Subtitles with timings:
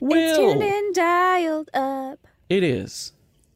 [0.00, 2.18] It's tuned and dialed up.
[2.48, 3.12] It is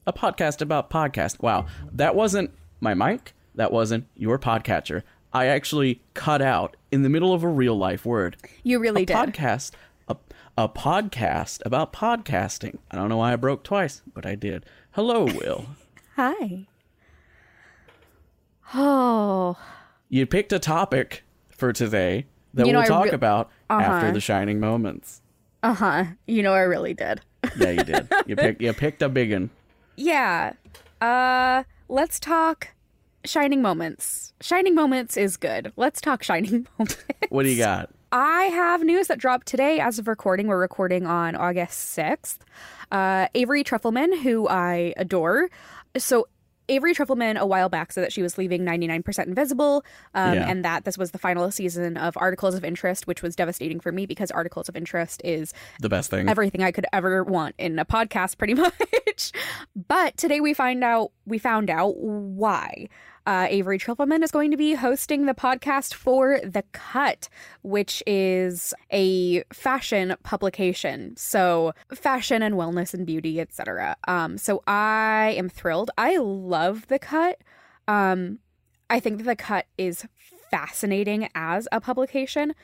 [0.07, 1.41] a podcast about podcast.
[1.43, 2.51] Wow, that wasn't
[2.81, 3.35] my mic.
[3.55, 5.03] That wasn't your podcatcher.
[5.33, 8.37] I actually cut out in the middle of a real life word.
[8.63, 9.17] You really a did.
[9.17, 9.73] podcast.
[10.09, 10.17] A,
[10.59, 12.79] a podcast about podcasting.
[12.91, 14.65] I don't know why I broke twice, but I did.
[14.93, 15.67] Hello, Wil.
[16.17, 16.67] Hi.
[18.75, 19.57] Oh,
[20.09, 24.13] you picked a topic for today that You know, we'll talk re- about after Uh-huh.
[24.13, 25.23] the shining moments.
[25.63, 26.05] Uh huh.
[26.27, 27.21] You know, I really did.
[27.57, 28.09] Yeah, you did.
[28.27, 29.51] you picked you picked a big one.
[29.97, 30.53] Yeah.
[31.01, 32.69] Uh, let's talk
[33.25, 34.33] shining moments.
[34.41, 35.73] Shining moments is good.
[35.77, 36.99] Let's talk shining moments.
[37.29, 37.91] What do you got?
[38.13, 40.49] I have news that dropped today as of recording.
[40.49, 42.39] We're recording on August 6th.
[42.91, 45.49] Uh, Avery Trufelman, who I adore.
[45.97, 46.27] So,
[46.71, 50.49] Avery Trufelman a while back said that she was leaving 99% Invisible um, Yeah.
[50.49, 53.93] and that this was the final season of Articles of Interest, which was devastating for
[53.93, 56.29] me because Articles of Interest is The best thing.
[56.29, 59.33] everything I could ever want in a podcast, pretty much.
[59.89, 62.89] but today we find out we found out why.
[63.27, 67.29] Uh, Avery Trufelman is going to be hosting the podcast for The Cut,
[67.63, 71.17] which is a fashion publication.
[71.17, 73.97] So fashion and wellness and beauty, etc.
[74.09, 75.91] Um, so I am thrilled.
[75.99, 77.39] I love The Cut.
[77.87, 78.39] Um,
[78.89, 80.07] I think that The Cut is
[80.51, 82.55] fascinating as a publication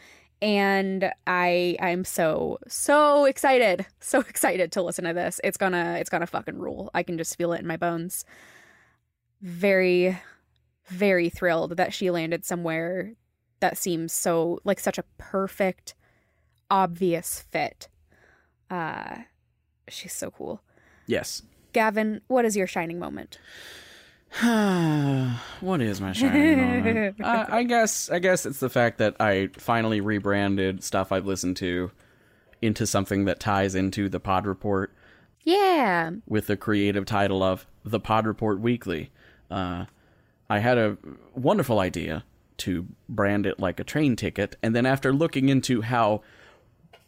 [0.42, 5.40] and I I'm so so excited, so excited to listen to this.
[5.42, 6.90] It's gonna it's gonna fucking rule.
[6.94, 8.24] I can just feel it in my bones.
[9.40, 10.18] Very
[10.88, 13.12] very thrilled that she landed somewhere
[13.60, 15.94] that seems so like such a perfect
[16.70, 17.88] obvious fit.
[18.70, 19.16] Uh
[19.88, 20.60] she's so cool.
[21.06, 21.42] yes.
[21.72, 23.38] Gavin, what is your shining moment?
[25.60, 27.16] what is my shining moment?
[27.24, 31.56] I, I guess I guess it's the fact that I finally rebranded stuff I've listened
[31.58, 31.90] to
[32.62, 34.92] into something that ties into the Pod Report
[35.44, 36.12] Yeah.
[36.26, 39.10] with the creative title of The Pod Report Weekly.
[39.50, 39.84] Uh,
[40.48, 40.96] I had a
[41.34, 42.24] wonderful idea
[42.58, 46.22] to brand it like a train ticket, and then after looking into how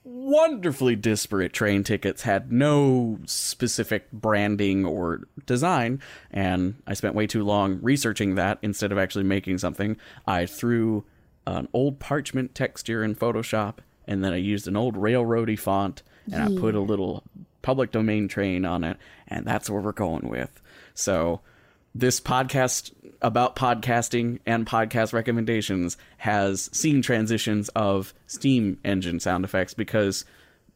[0.05, 6.01] wonderfully disparate train tickets had no specific branding or design,
[6.31, 11.05] and I spent way too long researching that instead of actually making something, I threw
[11.47, 13.77] an old parchment texture in Photoshop,
[14.07, 17.23] and then I used an old railroady font, and I put a little
[17.63, 20.61] public domain train on it, and that's where we're going with.
[20.95, 21.41] So,
[21.95, 29.75] this podcast about podcasting and podcast recommendations has seen transitions of Steam engine sound effects
[29.75, 30.25] because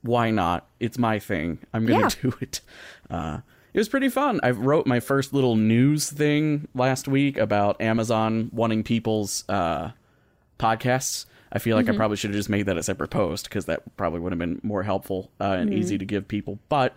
[0.02, 0.66] why not?
[0.80, 1.58] It's my thing.
[1.72, 2.08] I'm gonna Yeah.
[2.22, 2.60] do it.
[3.08, 3.38] Uh,
[3.72, 4.40] it was pretty fun.
[4.42, 9.92] I wrote my first little news thing last week about Amazon wanting people's uh,
[10.58, 11.26] podcasts.
[11.52, 13.96] I feel like I probably should have just made that a separate post because that
[13.96, 16.58] probably would have been more helpful uh, and easy to give people.
[16.70, 16.94] But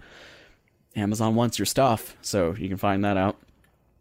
[0.95, 3.38] Amazon wants your stuff, so you can find that out.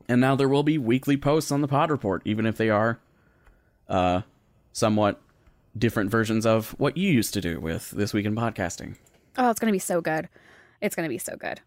[0.09, 3.01] And now there will be weekly posts on the Pod Report, even if they are
[3.89, 4.23] uh,
[4.73, 5.21] somewhat
[5.77, 8.97] different versions of what you used to do with This Week in Podcasting.
[9.37, 10.29] Oh, it's gonna be so good.
[10.81, 11.61] It's gonna be so good.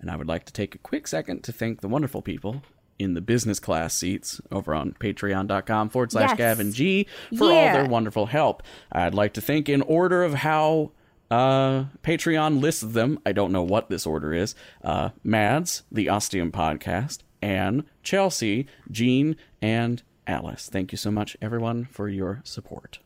[0.00, 2.62] And I would like to take a quick second to thank the wonderful people
[2.98, 7.86] in the business class seats over on patreon.com forward slash Gavin G for all their
[7.86, 8.62] wonderful help.
[8.92, 10.92] I'd like to thank in order of how
[11.30, 13.18] uh, Patreon lists them.
[13.24, 14.54] I don't know what this order is.
[14.82, 20.68] Uh, Mads, the Ostium podcast, and Chelsea, Jean, and Alice.
[20.70, 22.98] Thank you so much, everyone, for your support.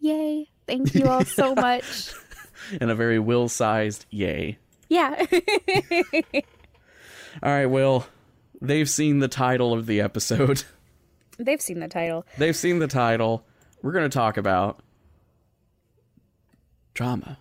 [0.00, 0.48] Yay.
[0.66, 2.12] Thank you all so much.
[2.80, 4.58] And a very Wil sized yay.
[4.88, 5.24] Yeah.
[7.42, 8.06] All right, Wil.
[8.60, 10.64] They've seen the title of the episode.
[11.38, 12.26] They've seen the title.
[12.36, 13.44] They've seen the title.
[13.82, 14.80] We're going to talk about
[16.94, 17.38] drama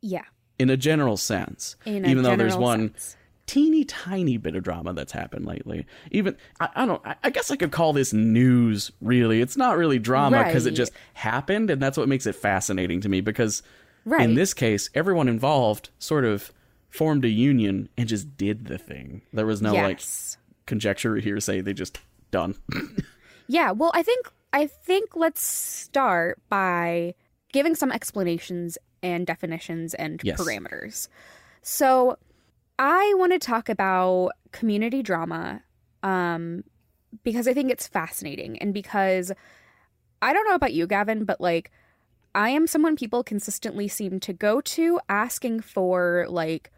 [0.00, 0.24] Yeah.
[0.58, 1.76] in a general sense.
[1.84, 3.16] In a even though there's one sense.
[3.46, 5.86] teeny tiny bit of drama that's happened lately.
[6.10, 7.04] Even I, I don't.
[7.06, 8.90] I, I guess I could call this news.
[9.00, 13.00] Really, it's not really drama because it just happened, and that's what makes it fascinating
[13.02, 13.20] to me.
[13.20, 13.62] Because
[14.04, 14.22] Right.
[14.22, 16.52] in this case, everyone involved sort of
[16.88, 19.20] formed a union and just did the thing.
[19.34, 20.00] There was no like
[20.66, 21.60] conjecture or hearsay.
[21.60, 21.98] They just
[22.30, 22.54] done.
[23.50, 27.14] Yeah, well, I think I think let's start by
[27.52, 30.40] giving some explanations and definitions and Yes.
[30.40, 31.08] parameters.
[31.62, 32.18] So,
[32.78, 35.62] I want to talk about community drama
[36.02, 36.62] um
[37.24, 39.32] because I think it's fascinating and because
[40.22, 41.70] I don't know about you, Gavin, but like
[42.34, 46.70] I am someone people consistently seem to go to asking for like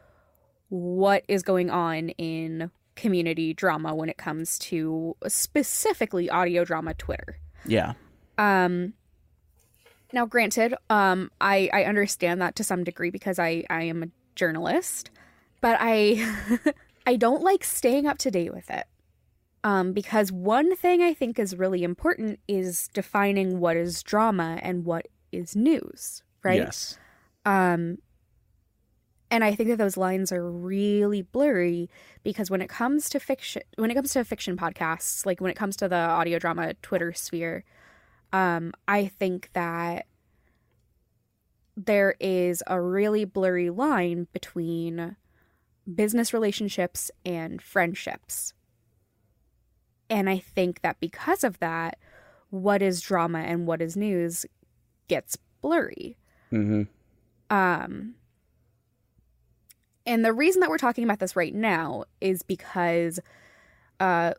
[0.68, 7.36] what is going on in community drama when it comes to specifically audio drama Twitter.
[7.66, 7.92] yeah.
[8.38, 8.94] Um
[10.12, 14.08] Now, granted, um, I, I understand that to some degree because I, I am a
[14.34, 15.10] journalist,
[15.60, 16.26] but I
[17.06, 18.86] I don't like staying up to date with it.
[19.62, 24.84] Um, because one thing I think is really important is defining what is drama and
[24.86, 26.60] what is news, right?
[26.60, 26.98] Yes.
[27.44, 27.98] Um,
[29.30, 31.90] and I think that those lines are really blurry
[32.24, 35.56] because when it comes to fiction, when it comes to fiction podcasts, like when it
[35.56, 37.64] comes to the audio drama Twitter sphere,
[38.32, 40.06] um, I think that
[41.76, 45.16] there is a really blurry line between
[45.92, 48.52] business relationships and friendships.
[50.08, 51.98] And I think that because of that,
[52.50, 54.44] what is drama and what is news
[55.08, 56.16] gets blurry.
[56.52, 56.82] Mm-hmm.
[57.54, 58.14] Um,
[60.06, 63.20] and the reason that we're talking about this right now is because
[64.00, 64.34] uh,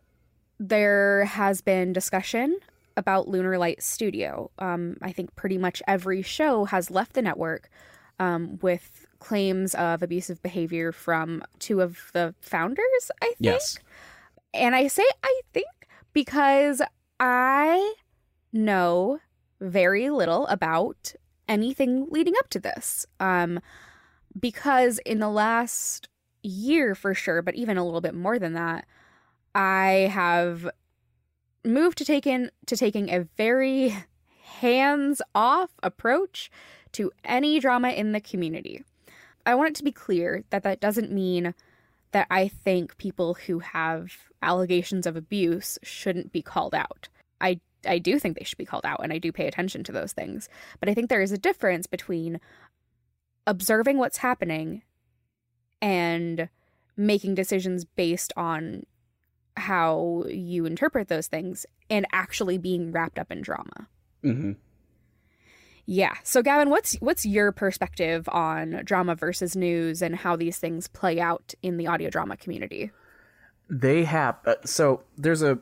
[0.58, 2.58] there has been discussion
[2.96, 4.50] about Lunar Light Studio.
[4.58, 7.68] Um, I think pretty much every show has left the network
[8.18, 13.36] um, with claims of abusive behavior from two of the founders, I think.
[13.40, 13.78] Yes.
[14.54, 15.66] And I say I think
[16.12, 16.82] because
[17.18, 17.94] I
[18.52, 19.20] know
[19.60, 21.14] very little about
[21.48, 23.06] anything leading up to this.
[23.20, 23.60] Um,
[24.38, 26.08] because in the last
[26.42, 28.86] year for sure, but even a little bit more than that,
[29.54, 30.68] I have
[31.64, 33.94] moved to taking to taking a very
[34.42, 36.50] hands-off approach
[36.92, 38.84] to any drama in the community.
[39.44, 41.54] I want it to be clear that that doesn't mean
[42.12, 44.12] that I think people who have
[44.42, 47.08] allegations of abuse shouldn't be called out.
[47.40, 49.92] I I do think they should be called out and I do pay attention to
[49.92, 50.48] those things.
[50.78, 52.40] But I think there is a difference between
[53.46, 54.82] observing what's happening
[55.80, 56.48] and
[56.96, 58.84] making decisions based on
[59.56, 63.88] how you interpret those things and actually being wrapped up in drama.
[64.24, 64.52] Mm-hmm.
[65.84, 66.14] Yeah.
[66.22, 71.20] So Gavin, what's what's your perspective on drama versus news and how these things play
[71.20, 72.92] out in the audio drama community?
[73.68, 75.58] They have uh, so there's a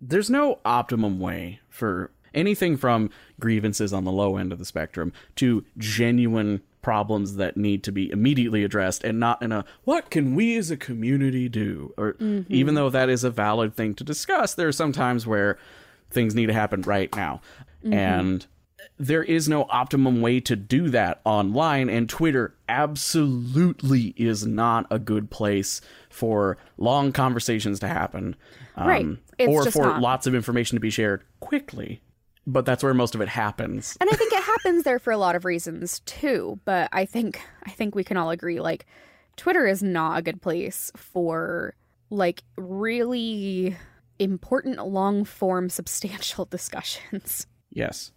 [0.00, 5.12] there's no optimum way for anything from grievances on the low end of the spectrum
[5.36, 10.34] to genuine problems that need to be immediately addressed and not in a what can
[10.34, 11.94] we as a community do?
[11.96, 12.16] Or
[12.48, 15.58] even though that is a valid thing to discuss there are some times where
[16.10, 17.40] things need to happen right now.
[17.84, 18.46] And
[18.98, 24.98] there is no optimum way to do that online and twitter absolutely is not a
[24.98, 25.80] good place
[26.10, 28.36] for long conversations to happen
[28.76, 29.06] um, Right.
[29.48, 30.00] Or for not.
[30.00, 32.00] lots of information to be shared quickly
[32.46, 35.18] but that's where most of it happens And I think it happens there for a
[35.18, 38.86] lot of reasons too, but I think I think we can all agree like
[39.36, 41.74] Twitter is not a good place for
[42.10, 43.76] like really
[44.18, 47.46] important long form substantial discussions.
[47.70, 48.12] Yes.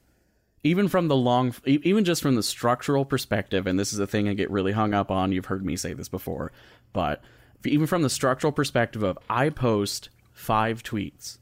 [0.64, 4.28] Even from the long, even just from the structural perspective, and this is a thing
[4.28, 5.32] I get really hung up on.
[5.32, 6.52] You've heard me say this before,
[6.92, 7.22] but
[7.64, 11.38] even from the structural perspective of I post five tweets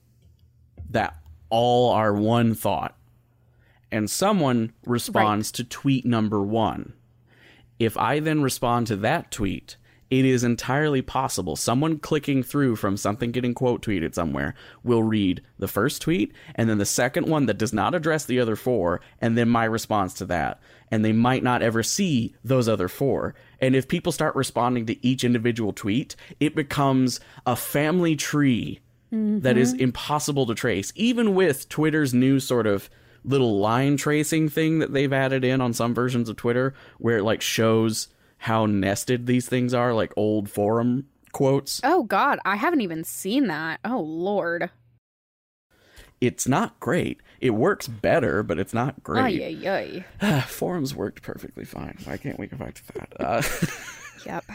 [0.89, 1.15] that
[1.53, 2.97] all are one thought,
[3.91, 6.93] and someone responds to tweet number one.
[7.77, 9.77] If I then respond to that tweet,
[10.09, 15.43] it is entirely possible someone clicking through from something getting quote tweeted somewhere will read
[15.59, 19.01] the first tweet and then the second one that does not address the other four
[19.21, 20.59] and then my response to that.
[20.89, 23.35] And they might not ever see those other four.
[23.59, 28.79] And if people start responding to each individual tweet, it becomes a family tree
[29.13, 32.89] that is impossible to trace, even with Twitter's new sort of
[33.23, 37.23] little line tracing thing that they've added in on some versions of Twitter, where it
[37.23, 41.79] like shows how nested these things are, like old forum quotes.
[41.83, 43.79] Oh god, I haven't even seen that.
[43.85, 44.69] Oh lord.
[46.19, 47.21] It's not great.
[47.41, 49.41] It works better, but it's not great.
[49.41, 50.41] Ay ay ay.
[50.47, 51.97] Forums worked perfectly fine.
[52.05, 53.13] Why can't we go back to that?
[53.19, 53.41] Uh,
[54.25, 54.45] Yep.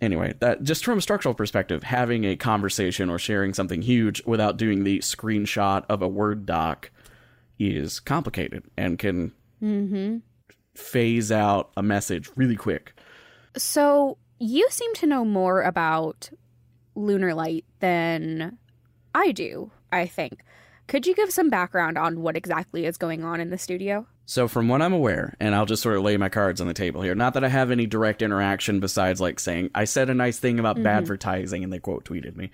[0.00, 4.56] Anyway, that just from a structural perspective, having a conversation or sharing something huge without
[4.56, 6.90] doing the screenshot of a Word doc
[7.58, 10.18] is complicated and can mm-hmm.
[10.74, 12.92] phase out a message really quick.
[13.56, 16.30] So you seem to know more about
[16.94, 18.58] lunar light than
[19.14, 20.42] I do, I think.
[20.88, 24.06] Could you give some background on what exactly is going on in the studio?
[24.28, 26.74] So, from what I'm aware, and I'll just sort of lay my cards on the
[26.74, 30.14] table here, not that I have any direct interaction besides like saying, I said a
[30.14, 32.50] nice thing about advertising and they quote tweeted me.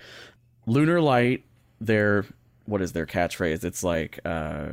[0.66, 1.44] Lunar Light,
[1.80, 2.26] their,
[2.66, 3.64] what is their catchphrase?
[3.64, 4.68] It's like, uh,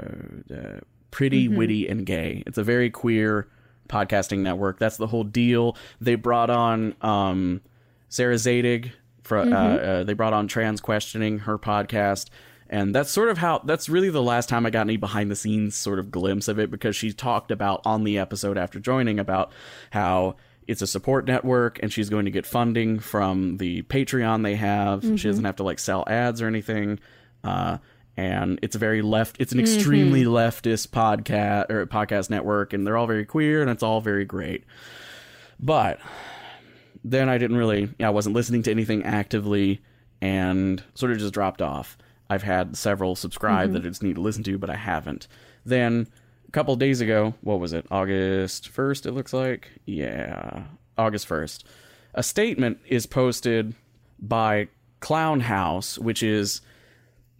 [0.53, 0.79] uh
[1.09, 2.43] pretty, witty, and gay.
[2.45, 3.47] It's a very queer
[3.87, 4.77] podcasting network.
[4.77, 5.77] That's the whole deal.
[6.01, 7.61] They brought on, um,
[8.09, 8.91] Sarah Zadig.
[9.23, 12.29] For, uh, uh, they brought on Trans Questioning, her podcast,
[12.69, 15.35] And that's sort of how that's really the last time I got any behind the
[15.35, 19.19] scenes sort of glimpse of it because she talked about on the episode after joining
[19.19, 19.51] about
[19.91, 20.35] how
[20.67, 25.03] it's a support network and she's going to get funding from the Patreon they have.
[25.17, 26.99] She doesn't have to like sell ads or anything.
[27.43, 27.79] Uh,
[28.15, 32.97] and it's a very left it's an extremely leftist podcast or podcast network and they're
[32.97, 34.63] all very queer and it's all very great.
[35.59, 35.99] But
[37.03, 39.81] then I didn't really, I wasn't listening to anything actively
[40.21, 41.97] and sort of just dropped off.
[42.29, 45.27] I've had several subscribe that I just need to listen to, but I haven't.
[45.65, 46.07] Then
[46.47, 47.85] a couple days ago, what was it?
[47.89, 49.71] August 1st, it looks like?
[49.85, 50.63] Yeah,
[50.97, 51.63] August 1st.
[52.13, 53.73] A statement is posted
[54.19, 54.67] by
[54.99, 56.61] Clown House, which is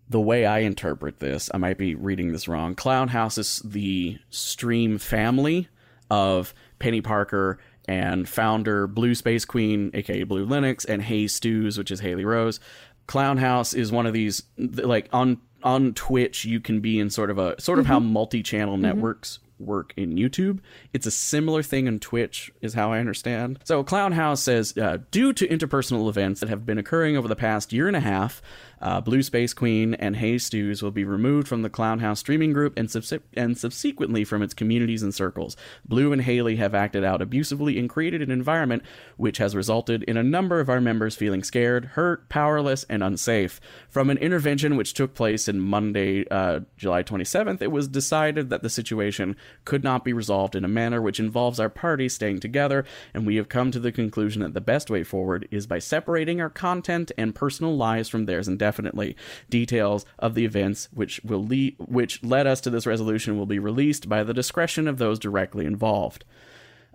[0.09, 1.49] the way I interpret this.
[1.53, 2.73] I might be reading this wrong.
[2.73, 5.67] Clown House is the stream family
[6.09, 11.91] of Penny Parker and founder Blue Space Queen, aka Blue Linux, and Hey Stews, which
[11.91, 12.59] is Haley Rose.
[13.09, 17.31] Clown House is one of these like on on Twitch you can be in sort
[17.31, 20.59] of a sort of how multi-channel networks work in YouTube.
[20.93, 23.59] It's a similar thing in Twitch, is how I understand.
[23.63, 27.35] So Clown House says, uh, due to interpersonal events that have been occurring over the
[27.35, 28.43] past year and a half,
[28.81, 32.53] uh, Blue Space Queen and Hey Stews will be removed from the Clown House streaming
[32.53, 35.55] group and, subse- and subsequently from its communities and circles.
[35.85, 38.83] Blue and Haley have acted out abusively and created an environment
[39.17, 43.59] which has resulted in a number of our members feeling scared, hurt, powerless, and unsafe.
[43.89, 48.63] From an intervention which took place in Monday, uh, July 27th, it was decided that
[48.63, 52.85] the situation could not be resolved in a manner which involves our parties staying together,
[53.13, 56.41] and we have come to the conclusion that the best way forward is by separating
[56.41, 59.15] our content and personal lives from theirs indefinitely.
[59.49, 63.59] Details of the events which will lead, which led us to this resolution will be
[63.59, 66.23] released by the discretion of those directly involved.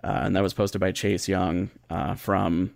[0.03, 2.73] Uh, and that was posted by Chase Young uh, from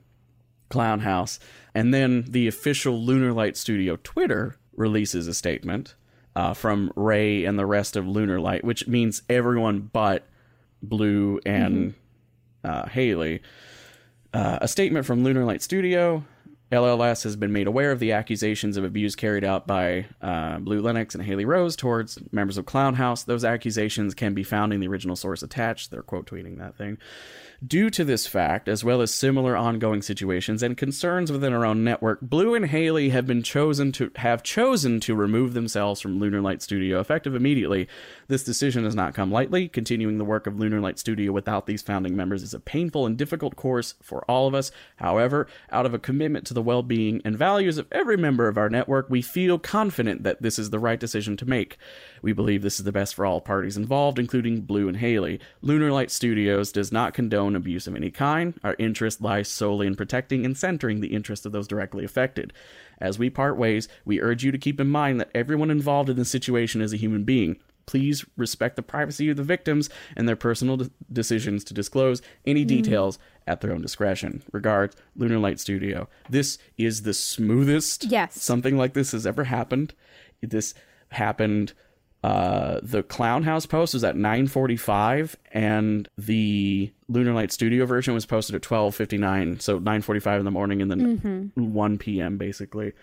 [0.70, 1.40] Clown House.
[1.74, 5.96] And then the official Lunar Light Studio Twitter releases a statement
[6.36, 10.28] uh, from Ray and the rest of Lunar Light, which means everyone but
[10.82, 11.94] Blue and
[12.64, 13.42] uh, Haley.
[14.34, 16.24] Uh, a statement from Lunar Light Studio.
[16.72, 20.82] LLS has been made aware of the accusations of abuse carried out by uh, Blue
[20.82, 23.24] Linux and Haley Rose towards members of Clown House.
[23.24, 25.90] Those accusations can be found in the original source attached.
[25.90, 27.00] They're quote tweeting that thing.
[27.66, 31.84] Due to this fact, as well as similar ongoing situations and concerns within our own
[31.84, 36.40] network, Blue and Haley have been chosen to have chosen to remove themselves from Lunar
[36.40, 37.90] Light Studio effective immediately.
[38.30, 39.68] This decision has not come lightly.
[39.68, 43.18] Continuing the work of Lunar Light Studio without these founding members is a painful and
[43.18, 44.72] difficult course for all of us.
[44.96, 48.70] However, out of a commitment to the well-being and values of every member of our
[48.70, 51.78] network, we feel confident that this is the right decision to make.
[52.22, 55.40] We believe this is the best for all parties involved, including Blue and Haley.
[55.62, 58.60] Lunar Light Studios does not condone abuse of any kind.
[58.64, 62.54] Our interest lies solely in protecting and centering the interests of those directly affected.
[63.00, 66.18] As we part ways, we urge you to keep in mind that everyone involved in
[66.18, 67.58] this situation is a human being.
[67.86, 72.62] Please respect the privacy of the victims and their personal de- decisions to disclose any
[72.62, 72.68] hmm.
[72.68, 74.44] details at their own discretion.
[74.52, 76.08] Regards, Lunar Light Studio.
[76.30, 78.40] This is the smoothest Yes.
[78.40, 79.96] something like this has ever happened.
[80.42, 80.76] This
[81.14, 81.74] happened
[82.24, 88.26] uh the clown house post was at 9:45 and the lunar light studio version was
[88.26, 92.38] posted at 12:59 so 9:45 in the morning and then 1 p.m.
[92.38, 92.94] basically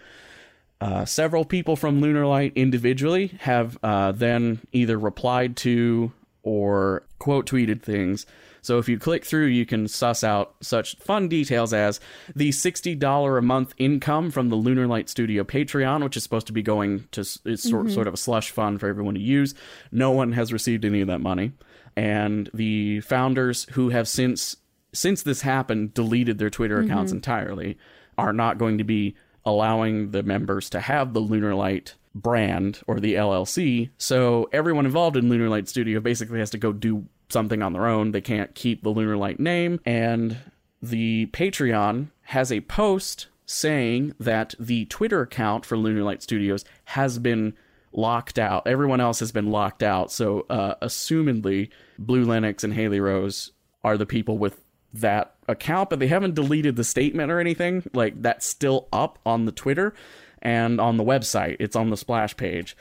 [0.80, 7.46] uh, several people from Lunar Light individually have uh, then either replied to or quote
[7.48, 8.26] tweeted things.
[8.66, 12.00] So if you click through, you can suss out such fun details as
[12.34, 16.52] the $60 a month income from the Lunar Light Studio Patreon, which is supposed to
[16.52, 17.94] be going to it's sort, mm-hmm.
[17.94, 19.54] sort of a slush fund for everyone to use.
[19.92, 21.52] No one has received any of that money.
[21.94, 24.56] And the founders who have since
[24.92, 27.18] since this happened deleted their Twitter accounts mm-hmm.
[27.18, 27.78] entirely
[28.18, 32.98] are not going to be allowing the members to have the Lunar Light brand or
[32.98, 33.90] the LLC.
[33.98, 37.86] So everyone involved in Lunar Light Studio basically has to go do something on their
[37.86, 38.12] own.
[38.12, 39.80] They can't keep the Lunar Light name.
[39.84, 40.38] And
[40.82, 47.18] the Patreon has a post saying that the Twitter account for Lunar Light Studios has
[47.18, 47.54] been
[47.92, 48.66] locked out.
[48.66, 50.10] Everyone else has been locked out.
[50.12, 53.52] So, uh, assumedly, Blue Linux and Haley Rose
[53.84, 54.60] are the people with
[54.92, 57.88] that account, but they haven't deleted the statement or anything.
[57.92, 59.94] Like, that's still up on the Twitter
[60.42, 61.56] and on the website.
[61.60, 62.76] It's on the splash page.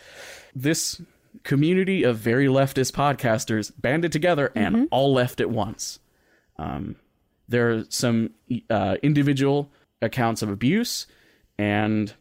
[0.56, 1.02] This
[1.46, 6.00] community of very leftist podcasters banded together and all left at once.
[6.58, 6.98] Um,
[7.48, 8.32] there are some
[8.70, 9.72] uh, individual
[10.02, 11.06] accounts of abuse,
[11.58, 12.14] and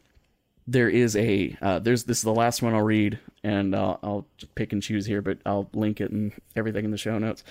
[0.67, 4.27] there is a uh, there's this is the last one I'll read, and I'll, I'll
[4.55, 7.43] pick and choose here, but I'll link it and everything in the show notes.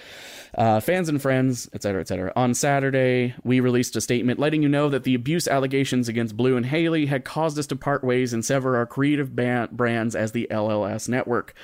[0.52, 2.32] Uh, fans and friends, etc., etc.
[2.34, 6.56] On Saturday, we released a statement letting you know that the abuse allegations against Blue
[6.56, 10.48] and Haley had caused us to part ways and sever our creative brands as the
[10.50, 11.54] LLS network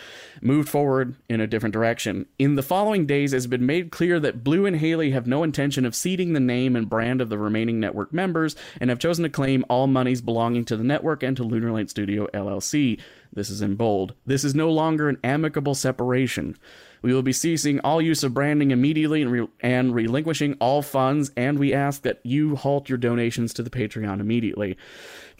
[0.41, 2.27] moved forward in a different direction.
[2.39, 5.43] In the following days, it has been made clear that Blue and Haley have no
[5.43, 9.25] intention of ceding the name and brand of the remaining network members and have chosen
[9.25, 13.01] to claim all monies belonging to the network and to Lunar Light Studio LLC.
[13.33, 14.15] This is in bold.
[14.27, 16.57] This is no longer an amicable separation.
[17.03, 21.31] We will be ceasing all use of branding immediately and, re- and relinquishing all funds,
[21.37, 24.77] and we ask that you halt your donations to the Patreon immediately.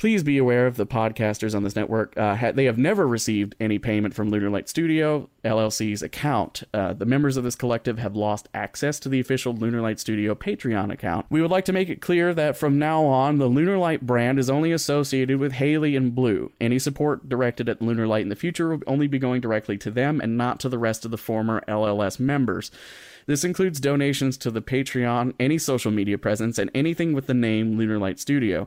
[0.01, 2.17] Please be aware of the podcasters on this network.
[2.17, 6.63] Uh, ha- they have never received any payment from Lunar Light Studio LLC's account.
[6.73, 10.35] Uh, the members of this collective have lost access to the official Lunar Light Studio
[10.35, 11.27] Patreon account.
[11.29, 14.39] We would like to make it clear that from now on, the Lunar Light brand
[14.39, 16.51] is only associated with Haley and Blue.
[16.63, 19.91] Any support directed at Lunar Light in the future will only be going directly to
[19.91, 22.71] them and not to the rest of the former LLS members.
[23.27, 27.77] This includes donations to the Patreon, any social media presence, and anything with the name
[27.77, 28.67] Lunar Light Studio.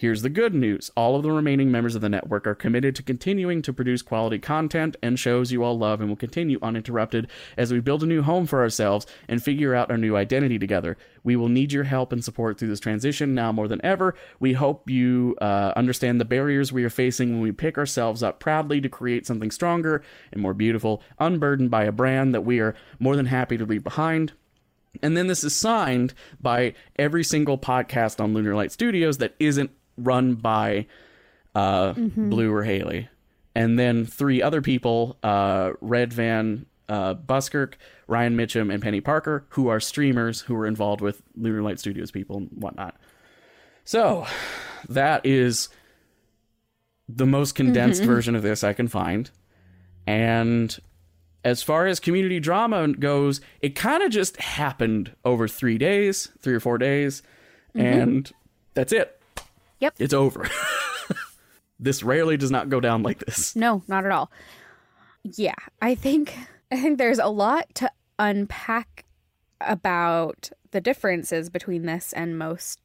[0.00, 3.02] Here's the good news all of the remaining members of the network are committed to
[3.02, 7.28] continuing to produce quality content and shows you all love and will continue uninterrupted
[7.58, 10.96] as we build a new home for ourselves and figure out our new identity together.
[11.22, 14.14] We will need your help and support through this transition now more than ever.
[14.38, 18.40] We hope you uh, understand the barriers we are facing when we pick ourselves up
[18.40, 20.02] proudly to create something stronger
[20.32, 23.84] and more beautiful, unburdened by a brand that we are more than happy to leave
[23.84, 24.32] behind.
[25.02, 29.70] And then this is signed by every single podcast on Lunar Light Studios that isn't
[29.96, 30.86] run by
[31.54, 33.08] uh, Blue or Haley.
[33.54, 39.44] And then three other people, uh, Red Van uh, Buskirk, Ryan Mitchum, and Penny Parker,
[39.50, 42.96] who are streamers who are involved with Lunar Light Studios people and whatnot.
[43.84, 44.26] So
[44.88, 45.68] that is
[47.08, 49.30] the most condensed version of this I can find.
[50.06, 50.76] And
[51.44, 56.54] as far as community drama goes, it kind of just happened over three days, three
[56.54, 57.22] or four days,
[57.74, 58.30] and
[58.74, 59.19] that's it.
[59.80, 59.94] Yep.
[59.98, 60.48] It's over.
[61.80, 63.56] this rarely does not go down like this.
[63.56, 64.30] No, not at all.
[65.24, 66.36] Yeah, I think
[66.70, 69.04] I think there's a lot to unpack
[69.60, 72.80] about the differences between this and most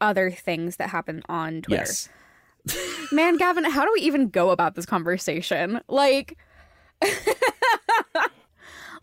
[0.00, 1.84] other things that happen on Twitter.
[1.84, 2.08] Yes.
[3.12, 5.80] Man, Gavin, how do we even go about this conversation?
[5.88, 6.36] Like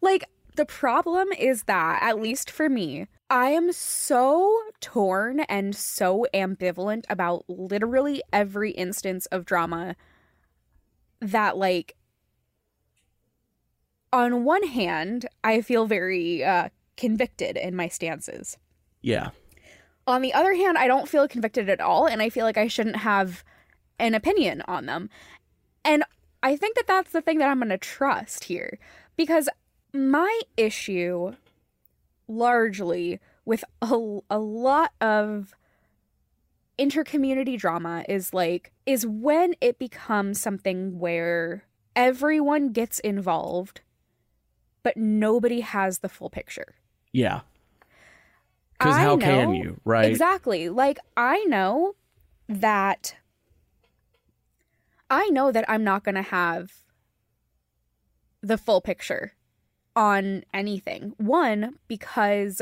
[0.02, 6.26] Like the problem is that at least for me, I am so torn and so
[6.34, 9.96] ambivalent about literally every instance of drama
[11.22, 11.96] that like
[14.12, 18.58] on one hand, I feel very uh convicted in my stances.
[19.02, 19.30] Yeah.
[20.08, 22.68] On the other hand, I don't feel convicted at all, and I feel like I
[22.68, 23.44] shouldn't have
[24.00, 25.10] an opinion on them.
[25.86, 26.04] And
[26.44, 28.80] I think that that's the thing that I'm going to trust here
[29.16, 29.48] because
[29.94, 31.34] my issue
[32.28, 35.54] largely with a, a lot of
[36.80, 43.82] intercommunity drama is like is when it becomes something where everyone gets involved
[44.84, 46.76] but nobody has the full picture.
[47.12, 47.42] Yeah.
[48.74, 50.10] Because I how can you, right?
[50.10, 50.70] Exactly.
[50.70, 51.96] Like I know
[52.48, 53.16] that
[55.10, 56.72] I know that I'm not going to have
[58.42, 59.34] the full picture
[59.96, 61.14] on anything.
[61.18, 62.62] One because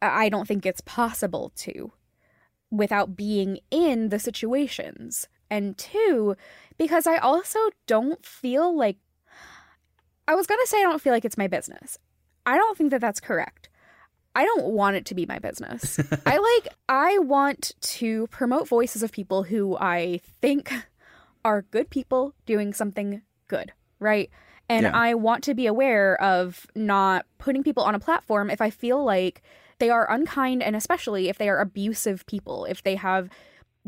[0.00, 1.92] I don't think it's possible to
[2.70, 5.26] without being in the situations.
[5.50, 6.36] And two,
[6.76, 8.98] because I also don't feel like
[10.26, 11.98] I was going to say I don't feel like it's my business.
[12.44, 13.70] I don't think that that's correct.
[14.34, 15.98] I don't want it to be my business.
[16.26, 20.72] I like I want to promote voices of people who I think
[21.44, 24.30] are good people doing something good, right?
[24.68, 24.90] And Yeah.
[24.94, 29.02] I want to be aware of not putting people on a platform if I feel
[29.02, 29.42] like
[29.78, 33.30] they are unkind and especially if they are abusive people, if they have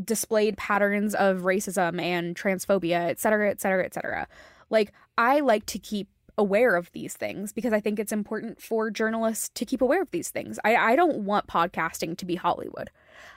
[0.02, 4.26] displayed patterns of racism and transphobia, et cetera, et cetera, et cetera.
[4.70, 8.90] Like, I like to keep aware of these things because I think it's important for
[8.90, 10.58] journalists to keep aware of these things.
[10.64, 12.90] I, I don't want podcasting to be Hollywood.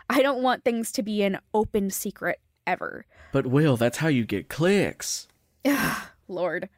[0.10, 3.06] I don't want things to be an open secret ever.
[3.34, 5.28] But Wil, that's how you get clicks.
[6.30, 6.70] Lord.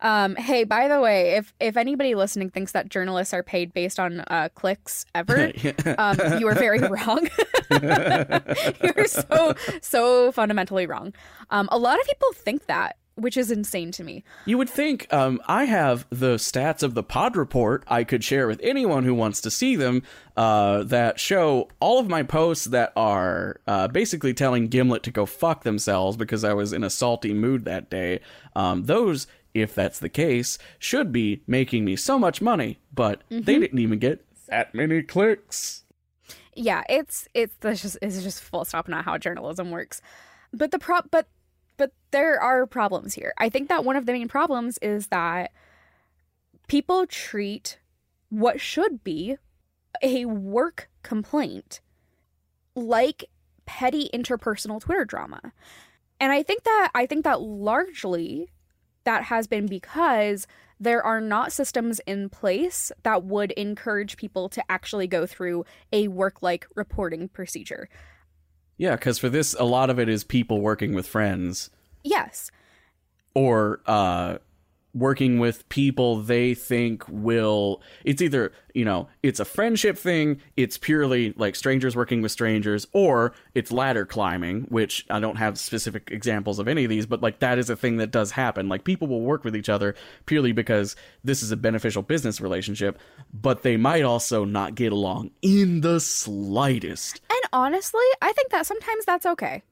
[0.00, 3.98] Um, hey, by the way, if if anybody listening thinks that journalists are paid based
[3.98, 5.52] on uh, clicks ever,
[5.98, 7.28] um, you are very wrong.
[7.70, 11.14] You're so so fundamentally wrong.
[11.50, 14.22] Um, a lot of people think that which is insane to me.
[14.46, 18.46] You would think um, I have the stats of the pod report I could share
[18.46, 20.04] with anyone who wants to see them
[20.36, 25.26] uh, that show all of my posts that are uh, basically telling Gimlet to go
[25.26, 28.20] fuck themselves because I was in a salty mood that day.
[28.54, 33.36] Um, those, if that's the case, should be making me so much money, but they
[33.36, 33.60] mm-hmm.
[33.60, 35.84] didn't even get that many clicks.
[36.54, 40.02] yeah, it's it's that's just it's just full stop not how journalism works.
[40.52, 41.28] But the prop but
[41.76, 43.32] but there are problems here.
[43.38, 45.52] I think that one of the main problems is that
[46.66, 47.78] people treat
[48.30, 49.36] what should be
[50.02, 51.80] a work complaint
[52.74, 53.24] like
[53.66, 55.40] petty interpersonal Twitter drama.
[56.20, 58.50] And I think that I think that largely
[59.04, 60.46] that has been because
[60.80, 66.08] there are not systems in place that would encourage people to actually go through a
[66.08, 67.88] work like reporting procedure.
[68.76, 71.70] Yeah, because for this, a lot of it is people working with friends
[72.04, 72.50] Yes.
[73.34, 74.38] or uh
[74.98, 80.78] working with people they think will it's either you know it's a friendship thing it's
[80.78, 86.10] purely like strangers working with strangers or it's ladder climbing which i don't have specific
[86.10, 88.84] examples of any of these but like that is a thing that does happen like
[88.84, 89.94] people will work with each other
[90.26, 92.98] purely because this is a beneficial business relationship
[93.32, 98.66] but they might also not get along in the slightest And honestly, I think that
[98.66, 99.62] sometimes that's okay.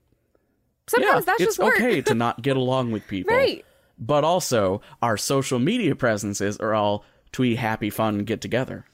[0.87, 1.77] Sometimes yeah that's just work.
[1.77, 3.65] okay to not get along with people right.
[3.99, 8.85] But also our social media presences are all twee happy fun get together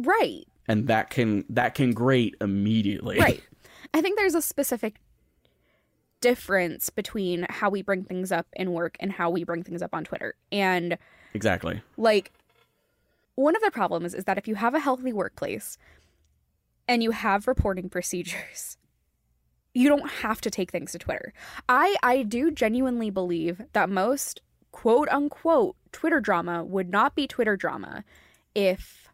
[0.00, 0.44] Right.
[0.68, 3.42] and that can that can grate immediately Right.
[3.94, 4.96] I think there's a specific
[6.20, 9.94] difference between how we bring things up in work and how we bring things up
[9.94, 10.34] on Twitter.
[10.50, 10.96] And
[11.34, 12.32] exactly like
[13.34, 15.76] one of the problems is that if you have a healthy workplace
[16.88, 18.78] and you have reporting procedures
[19.74, 21.32] you don't have to take things to twitter.
[21.68, 24.40] I i do genuinely believe that most
[24.72, 28.04] quote unquote twitter drama would not be twitter drama
[28.54, 29.08] if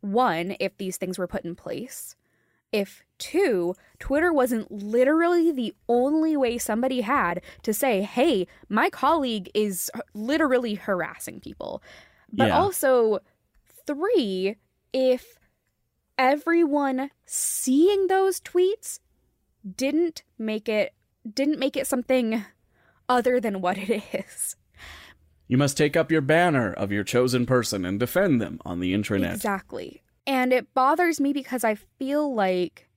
[0.00, 2.16] one if these things were put in place.
[2.72, 9.50] If two twitter wasn't literally the only way somebody had to say hey my colleague
[9.54, 11.82] is literally harassing people.
[12.32, 12.58] But Yeah.
[12.58, 13.20] also
[13.86, 14.56] three
[14.92, 15.38] if
[16.18, 19.00] everyone seeing those tweets
[19.76, 20.94] didn't make it
[21.30, 22.44] didn't make it something
[23.08, 24.56] other than what it is.
[25.48, 28.94] You must take up your banner of your chosen person and defend them on the
[28.94, 29.34] internet.
[29.34, 30.02] exactly.
[30.26, 32.88] And it bothers me because i feel like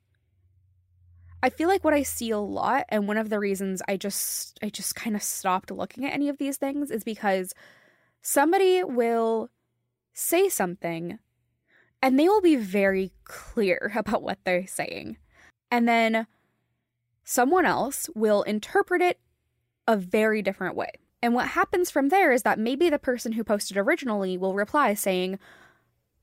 [1.42, 4.60] i feel like what i see a lot and one of the reasons i just
[4.62, 7.54] i just kind of stopped looking at any of these things is because
[8.22, 9.50] somebody will
[10.14, 11.20] say something
[12.02, 15.18] and they will be very clear about what they're saying.
[15.72, 16.28] And then
[17.26, 19.20] someone else will interpret it
[19.88, 20.92] a very different way.
[21.22, 24.94] And what happens from there is that maybe the person who posted originally will reply
[24.94, 25.40] saying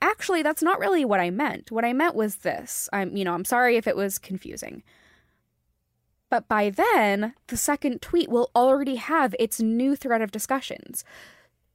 [0.01, 1.71] actually that's not really what i meant.
[1.71, 2.89] What i meant was this.
[2.93, 4.83] I'm you know i'm sorry if it was confusing.
[6.31, 11.05] But by then the second tweet will already have its new thread of discussions.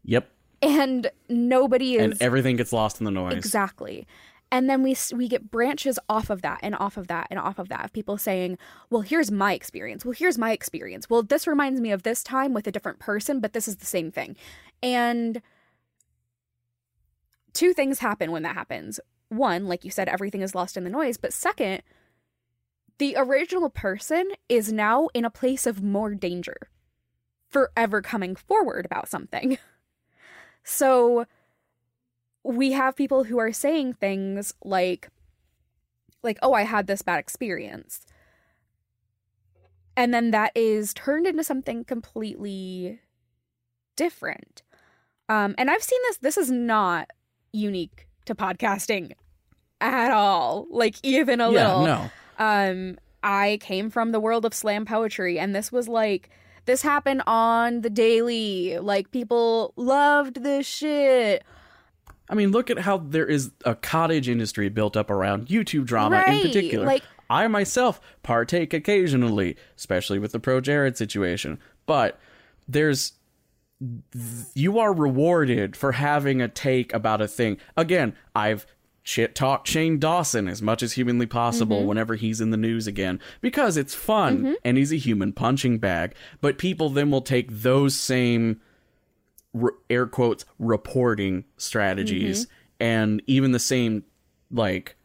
[0.03, 0.31] Yep.
[0.61, 3.33] And nobody is and everything gets lost in the noise.
[3.33, 4.07] Exactly
[4.51, 7.60] and then we we get branches off of that and off of that and off
[7.60, 8.57] of that of people saying
[8.89, 10.05] well here's my experience.
[10.05, 11.10] Well here's my experience.
[11.10, 13.86] Well this reminds me of this time with a different person but this is the
[13.86, 14.36] same thing.
[14.81, 15.41] And
[17.53, 18.99] two things happen when that happens.
[19.29, 21.81] One like you said everything is lost in the noise but second
[22.99, 26.69] the original person is now in a place of more danger
[27.49, 29.57] forever coming forward about something.
[30.69, 31.25] So
[32.43, 35.10] we have people who are saying things like
[36.23, 38.06] like oh i had this bad experience.
[39.95, 43.00] And then that is turned into something completely
[43.95, 44.63] different.
[45.30, 47.12] Um and i've seen this this is not
[47.52, 49.13] unique to podcasting
[49.80, 51.86] at all like even a yeah little.
[51.86, 52.10] no.
[52.38, 56.30] Um i came from the world of slam poetry and this was like
[56.67, 58.78] this happened on the daily.
[58.78, 61.43] Like people loved this shit
[62.29, 66.23] i mean look at how there is a cottage industry built up around youtube drama
[66.27, 72.19] in particular like- i myself partake occasionally especially with the ProJared situation but
[72.67, 73.13] there's
[74.53, 77.57] you are rewarded for having a take about a thing.
[77.75, 78.65] Again, I've
[79.03, 81.87] shit talked Shane Dawson as much as humanly possible mm-hmm.
[81.87, 84.53] whenever he's in the news again because it's fun mm-hmm.
[84.65, 86.15] and he's a human punching bag.
[86.41, 88.59] But people then will take those same
[89.62, 92.54] r- air quotes reporting strategies mm-hmm.
[92.80, 94.04] and even the same
[94.52, 94.96] like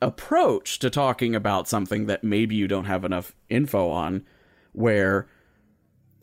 [0.00, 4.24] approach to talking about something that maybe you don't have enough info on
[4.72, 5.28] where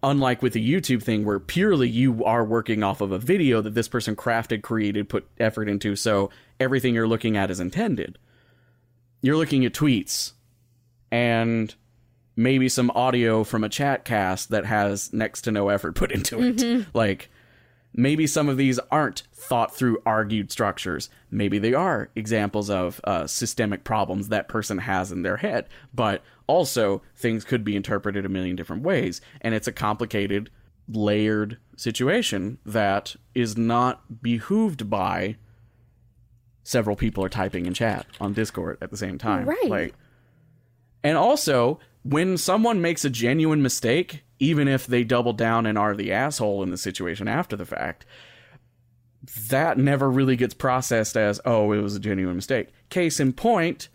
[0.01, 3.73] unlike with the YouTube thing where purely you are working off of a video that
[3.73, 6.29] this person crafted, created, put effort into, so
[6.59, 8.19] everything you're looking at is intended.
[9.21, 10.33] You're looking at tweets
[11.11, 11.73] and
[12.35, 16.41] maybe some audio from a chat cast that has next to no effort put into
[16.41, 16.85] it.
[16.93, 17.29] Like
[17.93, 21.09] maybe some of these aren't thought through argued structures.
[21.31, 25.67] Maybe they are examples of uh, systemic problems that person has in their head.
[25.93, 29.21] But also things could be interpreted a million different ways.
[29.41, 30.49] And it's a complicated
[30.87, 35.37] layered situation that is not behooved by
[36.63, 39.45] several people are typing in chat on discord at the same time.
[39.45, 39.69] Right.
[39.69, 39.95] like
[41.03, 45.95] and also when someone makes a genuine mistake even if they double down and are
[45.95, 48.05] the asshole in the situation after the fact
[49.49, 52.69] that never really gets processed as oh it was a genuine mistake.
[52.89, 53.89] Case in point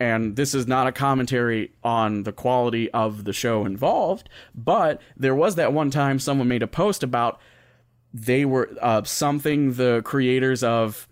[0.00, 5.34] and this is not a commentary on the quality of the show involved but there
[5.34, 7.38] was that one time someone made a post about
[8.14, 11.06] they were uh, something the creators of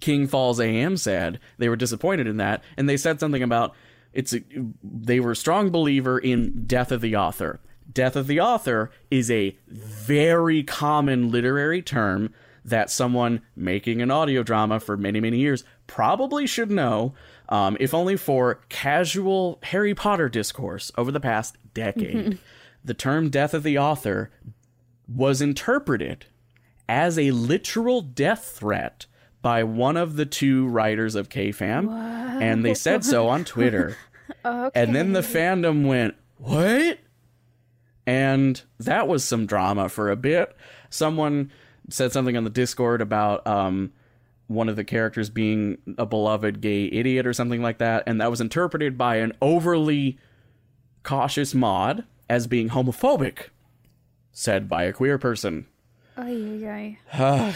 [0.00, 1.38] King Falls AM said.
[1.56, 3.72] They were disappointed in that, and they said something about
[4.12, 4.42] it's a,
[4.82, 7.60] they were a strong believer in death of the author.
[7.92, 12.32] Death of the author is a very common literary term
[12.64, 17.12] that someone making an audio drama for many many years probably should know,
[17.48, 22.38] um, if only for casual Harry Potter discourse over the past decade.
[22.84, 24.30] the term death of the author
[25.08, 26.26] was interpreted
[26.88, 29.06] as a literal death threat
[29.42, 31.90] by one of the two writers of KFAM,
[32.40, 33.96] and they said so on Twitter.
[34.44, 36.98] And then the fandom went, "What?"
[38.06, 40.56] And that was some drama for a bit.
[40.90, 41.52] Someone
[41.90, 43.92] said something on the Discord about um,
[44.46, 48.30] one of the characters being a beloved gay idiot or something like that, and that
[48.30, 50.18] was interpreted by an overly
[51.02, 53.48] cautious mod as being homophobic,
[54.32, 55.66] said by a queer person
[56.22, 56.98] Ay,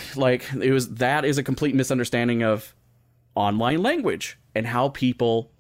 [0.17, 2.75] like it was that is a complete misunderstanding of
[3.35, 5.51] online language and how people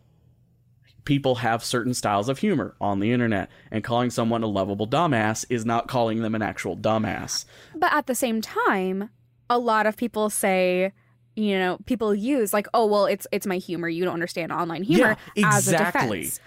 [1.04, 5.44] people have certain styles of humor on the internet and calling someone a lovable dumbass
[5.48, 7.44] is not calling them an actual dumbass
[7.76, 9.10] But at the same time,
[9.48, 10.92] a lot of people say,
[11.36, 13.88] you know, people use like, oh well, it's it's my humor.
[13.88, 16.40] You don't understand online humor Yeah, as a defense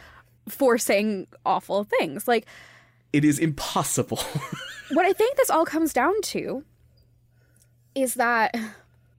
[0.49, 2.27] for saying awful things.
[2.27, 2.45] Like
[3.13, 4.17] it is impossible
[4.91, 6.63] what I think this all comes down to
[7.95, 8.55] is that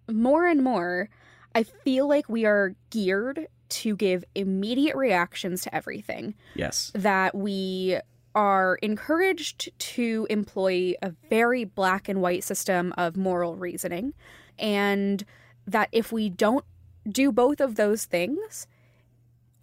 [0.08, 1.08] more and more,
[1.54, 6.34] I feel like we are geared to give immediate reactions to everything.
[6.54, 7.98] yes that we
[8.34, 14.14] are encouraged to employ a very black and white system of moral reasoning.
[14.56, 15.24] And
[15.66, 16.64] that if we don't
[17.08, 18.68] do both of those things,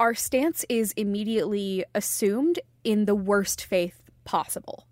[0.02, 4.86] our stance is immediately assumed in the worst faith possible.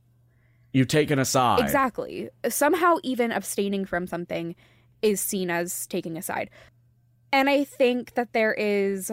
[0.74, 2.30] you've taken a side Exactly.
[2.50, 4.56] Somehow, even abstaining from something
[5.02, 6.50] is seen as taking a side.
[7.32, 9.12] And I think that there is.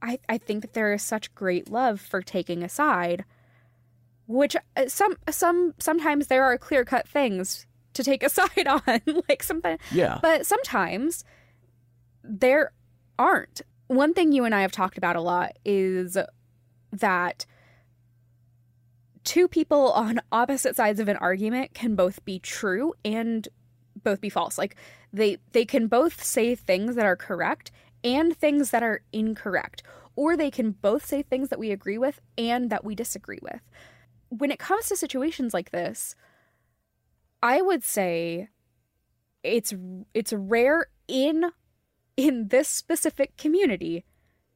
[0.00, 3.24] I, I think that there is such great love for taking a side,
[4.26, 9.00] which uh, some some sometimes there are clear cut things to take a side on,
[9.28, 9.78] like something.
[9.92, 11.24] yeah But sometimes
[12.22, 12.72] there
[13.18, 13.60] aren't.
[13.88, 16.16] One thing you and I have talked about a lot is
[16.92, 17.46] that
[19.28, 23.46] two people on opposite sides of an argument can both be true and
[24.02, 24.56] both be false.
[24.56, 24.74] Like
[25.12, 27.70] they they can both say things that are correct
[28.02, 29.82] and things that are incorrect.
[30.16, 33.60] Or they can both say things that we agree with and that we disagree with.
[34.30, 36.16] When it comes to situations like this,
[37.42, 38.48] I would say
[39.42, 39.74] it's
[40.14, 41.50] it's rare in
[42.16, 44.06] in this specific community.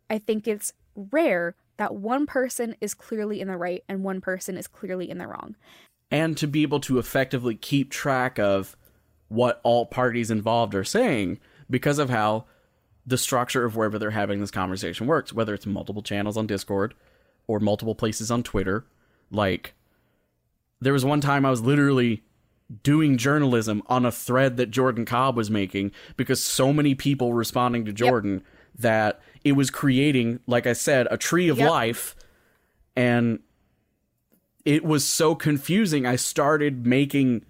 [0.08, 4.56] I think it's rare that one person is clearly in the right and one person
[4.56, 5.56] is clearly in the wrong.
[6.10, 8.76] and to be able to effectively keep track of
[9.28, 12.44] what all parties involved are saying because of how
[13.06, 16.94] the structure of wherever they're having this conversation works, whether it's multiple channels on Discord
[17.46, 18.84] or multiple places on Twitter.
[19.30, 19.74] Like,
[20.80, 22.22] there was one time I was literally
[22.82, 27.86] doing journalism on a thread that Jordan Cobb was making because so many people responding
[27.86, 28.42] to Jordan
[28.78, 31.70] that it was creating, like I said, a tree of Yep.
[31.70, 32.16] life.
[32.96, 33.40] And
[34.64, 36.06] it was so confusing.
[36.06, 37.44] I started making,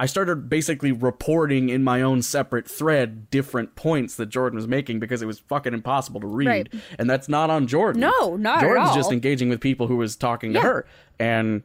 [0.00, 4.98] I started basically reporting in my own separate thread different points that Jordan was making
[4.98, 6.46] because it was fucking impossible to read.
[6.48, 6.68] Right.
[6.98, 8.00] And that's not on Jordan.
[8.00, 10.86] No, not at Jordan's just engaging with people who was talking to her.
[11.20, 11.62] And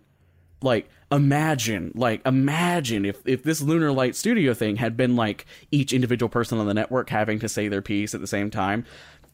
[0.62, 5.92] like imagine like imagine if if this lunar light studio thing had been like each
[5.92, 8.86] individual person on the network having to say their piece at the same time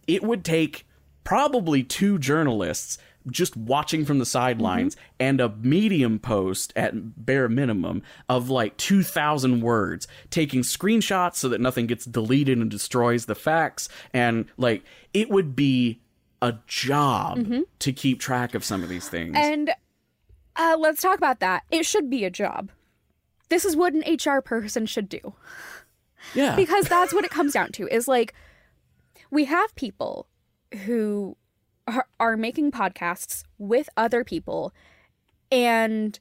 [0.09, 0.85] it would take
[1.23, 2.97] probably two journalists
[3.29, 5.03] just watching from the sidelines Mm-hmm.
[5.19, 6.93] and a medium post at
[7.25, 13.25] bare minimum of like 2000 words taking screenshots so that nothing gets deleted and destroys
[13.25, 15.99] the facts and like it would be
[16.41, 17.45] a job
[17.79, 19.53] to keep track of some of these things Mm-hmm.
[19.53, 19.71] And
[20.55, 21.63] uh, let's talk about that.
[21.71, 22.69] It should be a job.
[23.49, 25.33] This is what an HR person should do.
[26.33, 28.33] yeah because that's what it comes down to is like
[29.31, 30.27] we have people
[30.85, 31.35] who
[31.87, 34.73] are, are making podcasts with other people
[35.51, 36.19] and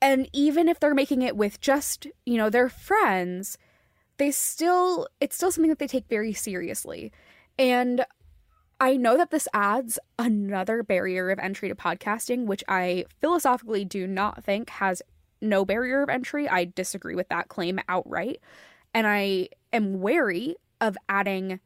[0.00, 3.58] and even if they're making it with just you know their friends
[4.18, 7.12] they still it's still something that they take very seriously.
[7.58, 8.04] And
[8.80, 14.06] i know that this adds another barrier of entry to podcasting which i philosophically do
[14.06, 15.02] not think has
[15.40, 16.48] no barrier of entry.
[16.48, 18.40] I disagree with that claim outright.
[18.94, 21.60] And i am wary of adding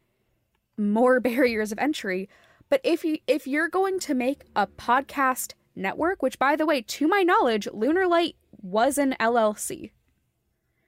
[0.79, 2.29] more barriers of entry
[2.69, 6.81] but if you if you're going to make a podcast network which by the way
[6.81, 9.91] to my knowledge lunar light was an llc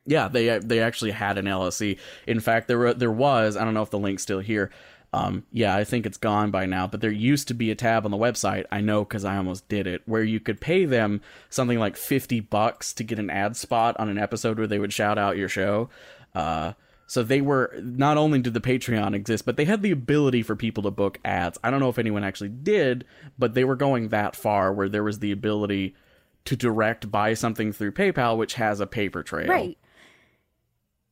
[0.06, 1.98] Yeah, they they actually had an LLC.
[2.26, 4.70] In fact, there were, there was I don't know if the link's still here.
[5.12, 6.86] Um, yeah, I think it's gone by now.
[6.86, 8.64] But there used to be a tab on the website.
[8.72, 12.40] I know because I almost did it, where you could pay them something like fifty
[12.40, 15.50] bucks to get an ad spot on an episode where they would shout out your
[15.50, 15.90] show.
[16.34, 16.72] Uh,
[17.08, 20.54] so they were not only did the Patreon exist, but they had the ability for
[20.54, 21.58] people to book ads.
[21.64, 23.06] I don't know if anyone actually did,
[23.38, 25.96] but they were going that far where there was the ability
[26.44, 29.48] to direct buy something through PayPal, which has a paper trail.
[29.48, 29.78] Right.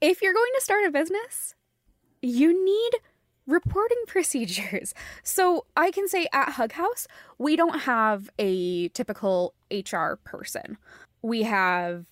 [0.02, 1.54] If you're going to start a business,
[2.20, 2.90] you need
[3.46, 4.92] reporting procedures.
[5.22, 10.76] So I can say at Hug House, we don't have a typical HR person.
[11.22, 12.04] We have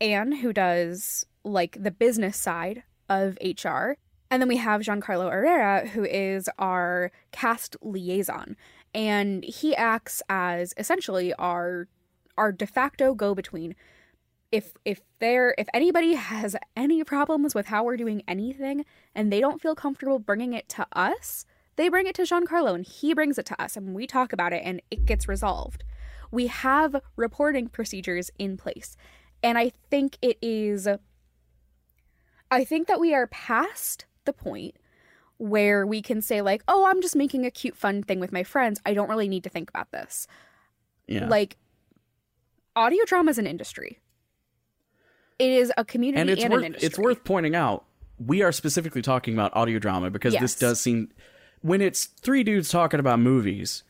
[0.00, 3.96] Anne, who does like the business side of HR.
[4.30, 8.56] And then we have Giancarlo Herrera, who is our cast liaison.
[8.94, 11.88] And he acts as essentially our
[12.38, 13.74] our de facto go between
[14.50, 19.40] if if there if anybody has any problems with how we're doing anything and they
[19.40, 21.44] don't feel comfortable bringing it to us
[21.76, 24.52] they bring it to Giancarlo and he brings it to us and we talk about
[24.52, 25.84] it and it gets resolved
[26.30, 28.96] we have reporting procedures in place
[29.42, 30.88] and i think it is
[32.50, 34.74] i think that we are past the point
[35.38, 38.42] where we can say like oh i'm just making a cute fun thing with my
[38.42, 40.26] friends i don't really need to think about this
[41.06, 41.26] Yeah.
[41.28, 41.56] like
[42.76, 43.98] audio drama is an industry
[45.38, 47.84] it is a community and and, it's an worth industry it's worth pointing out
[48.24, 50.42] we are specifically talking about audio drama because Yes.
[50.42, 51.08] this does seem
[51.62, 53.82] when it's three dudes talking about movies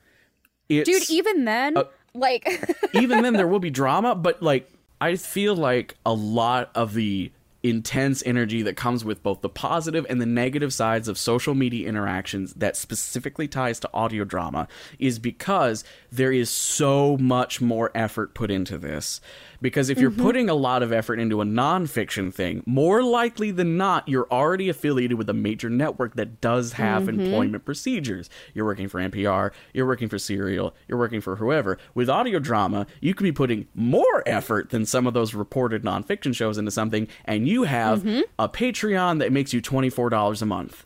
[0.68, 2.48] it's dude even then Uh, like
[2.94, 4.70] even then there will be drama but like
[5.00, 7.30] i feel like a lot of the
[7.62, 11.88] intense energy that comes with both the positive and the negative sides of social media
[11.88, 14.66] interactions that specifically ties to audio drama
[14.98, 19.20] is because there is so much more effort put into this
[19.60, 20.22] because if you're mm-hmm.
[20.22, 24.68] putting a lot of effort into a nonfiction thing more likely than not you're already
[24.68, 27.20] affiliated with a major network that does have mm-hmm.
[27.20, 28.28] employment procedures.
[28.54, 31.78] You're working for npr you're working for serial you're working for whoever.
[31.94, 36.34] With audio drama you could be putting more effort than some of those reported nonfiction
[36.34, 38.20] shows into something and you have mm-hmm.
[38.38, 40.84] a patreon that makes you $24 a month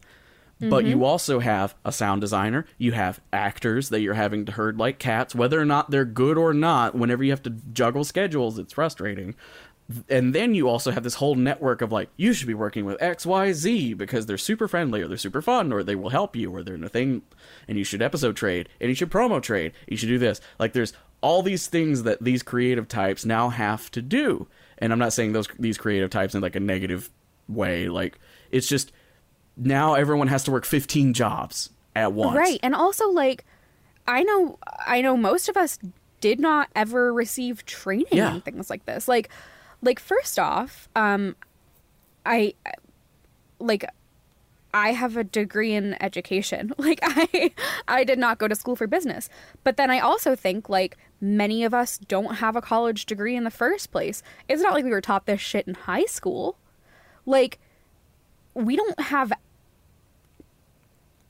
[0.70, 1.04] but you mm-hmm.
[1.04, 2.66] also have a sound designer.
[2.78, 5.34] You have actors that you're having to herd like cats.
[5.34, 9.34] Whether or not they're good or not whenever you have to juggle schedules it's frustrating.
[10.08, 12.98] And then you also have this whole network of like you should be working with
[13.00, 16.62] xyz because they're super friendly or they're super fun or they will help you or
[16.62, 17.20] they're in a thing
[17.68, 19.72] and you should episode trade and you should promo trade.
[19.86, 20.40] You should do this.
[20.58, 24.46] Like there's all these things that these creative types now have to do.
[24.78, 27.10] And i'm not saying those these creative types in like a negative
[27.48, 27.88] way.
[27.88, 28.18] Like
[28.50, 28.90] it's just
[29.56, 33.44] now everyone has to work 15 jobs at once right and also like
[34.08, 35.78] i know i know most of us
[36.20, 38.30] did not ever receive training Yeah.
[38.32, 39.28] on things like this like
[39.82, 41.36] like first off um
[42.26, 42.54] i
[43.58, 43.84] like
[44.76, 46.72] I have a degree in education.
[46.78, 47.52] Like I
[47.86, 49.28] I did not go to school for business.
[49.62, 53.44] But then I also think like many of us don't have a college degree in
[53.44, 54.20] the first place.
[54.48, 56.58] It's not like we were taught this shit in high school.
[57.24, 57.60] Like
[58.54, 59.32] we don't have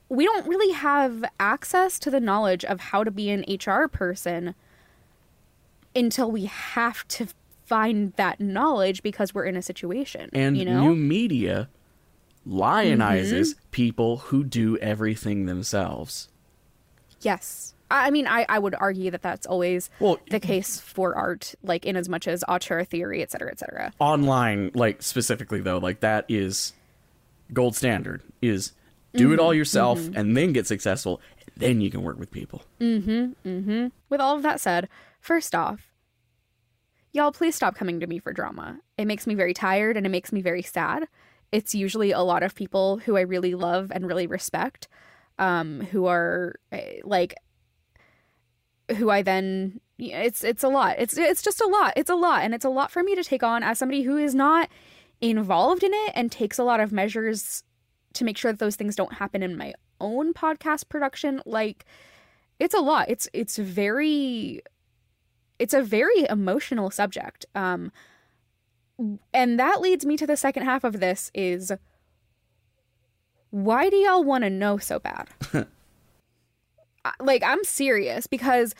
[0.09, 4.53] we don't really have access to the knowledge of how to be an HR person
[5.95, 7.27] until we have to
[7.65, 10.29] find that knowledge because we're in a situation.
[10.33, 10.81] and you know?
[10.89, 11.69] new media
[12.47, 13.59] lionizes Mm-hmm.
[13.71, 16.29] people who do everything themselves
[17.21, 17.73] Yes.
[17.89, 21.85] I mean, I, I would argue that that's always Well- the case for art, like
[21.85, 23.93] in as much as auteur theory, et cetera, et cetera.
[23.99, 26.73] online like specifically though like that is
[27.53, 28.73] gold standard is
[29.13, 29.57] do it all Mm-hmm.
[29.57, 31.21] yourself and then get successful
[31.57, 32.63] then you can work with people.
[32.81, 33.49] Mm-hmm.
[33.49, 33.87] Mm-hmm.
[34.09, 34.89] With all of that said,
[35.21, 35.93] first off,
[37.13, 38.79] y'all please stop coming to me for drama.
[38.97, 41.07] It makes me very tired and it makes me very sad.
[41.53, 44.89] It's usually a lot of people who I really love and really respect,
[45.39, 47.35] um, who are eh, like
[48.97, 50.97] who I then it's it's a lot.
[50.99, 51.93] It's it's just a lot.
[51.95, 54.17] It's a lot and it's a lot for me to take on as somebody who
[54.17, 54.69] is not
[55.21, 57.63] involved in it and takes a lot of measures
[58.13, 61.41] to make sure that those things don't happen in my own podcast production.
[61.45, 61.85] Like
[62.59, 63.09] it's a lot.
[63.09, 64.61] It's it's very
[65.59, 67.45] it's a very emotional subject.
[67.55, 67.91] Um
[69.33, 71.71] and that leads me to the second half of this is
[73.49, 75.27] why do y'all want to know so bad?
[77.19, 78.73] like I'm serious because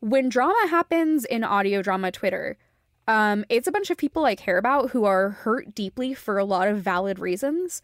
[0.00, 2.58] when drama happens in audio drama Twitter,
[3.06, 6.44] um, it's a bunch of people I care about who are hurt deeply for a
[6.44, 7.82] lot of valid reasons.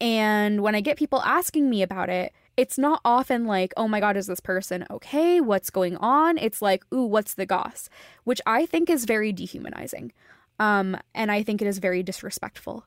[0.00, 4.00] And when I get people asking me about it, it's not often like, oh my
[4.00, 5.40] God, is this person okay?
[5.40, 6.36] What's going on?
[6.38, 7.88] It's like, ooh, what's the goss?
[8.24, 10.12] Which I think is very dehumanizing.
[10.58, 12.84] Um, and I think it is very disrespectful.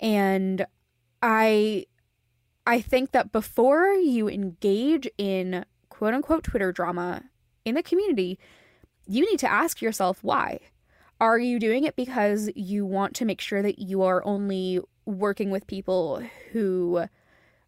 [0.00, 0.66] And
[1.22, 1.86] I
[2.66, 7.22] I think that before you engage in quote unquote Twitter drama
[7.64, 8.38] in the community,
[9.06, 10.60] you need to ask yourself why.
[11.22, 15.50] Are you doing it because you want to make sure that you are only working
[15.50, 16.20] with people
[16.50, 17.04] who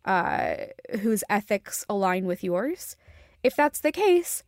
[0.05, 0.55] uh,
[1.01, 2.97] whose ethics align with yours?
[3.45, 4.43] If that's the case,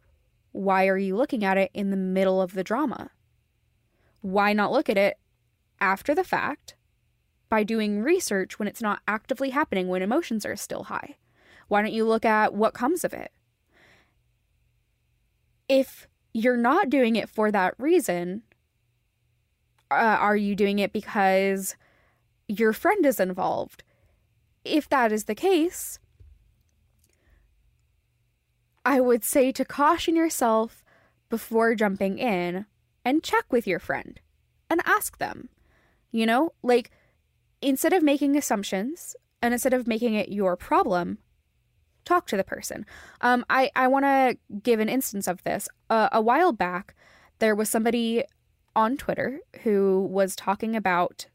[0.51, 3.11] why are you looking at it in the middle of the drama?
[4.23, 5.19] Why not look at it
[5.81, 6.75] after the fact
[7.49, 11.15] by doing research when it's not actively happening when emotions are still high?
[11.69, 13.31] Why don't you look at what comes of it?
[15.69, 18.43] if you're not doing it for that reason,
[19.91, 21.77] uh, are you doing it because
[22.49, 23.83] your friend is involved?
[24.65, 25.99] If that is the case,
[28.85, 30.85] I would say to caution yourself
[31.29, 32.67] before jumping in
[33.05, 34.21] and check with your friend
[34.71, 35.49] and ask them.
[36.11, 36.91] You know, like
[37.61, 41.19] instead of making assumptions and instead of making it your problem,
[42.05, 42.87] talk to the person.
[43.21, 45.69] Um, I, I want to give an instance of this.
[45.91, 46.95] Uh, a while back,
[47.39, 48.23] there was somebody
[48.77, 51.27] on Twitter who was talking about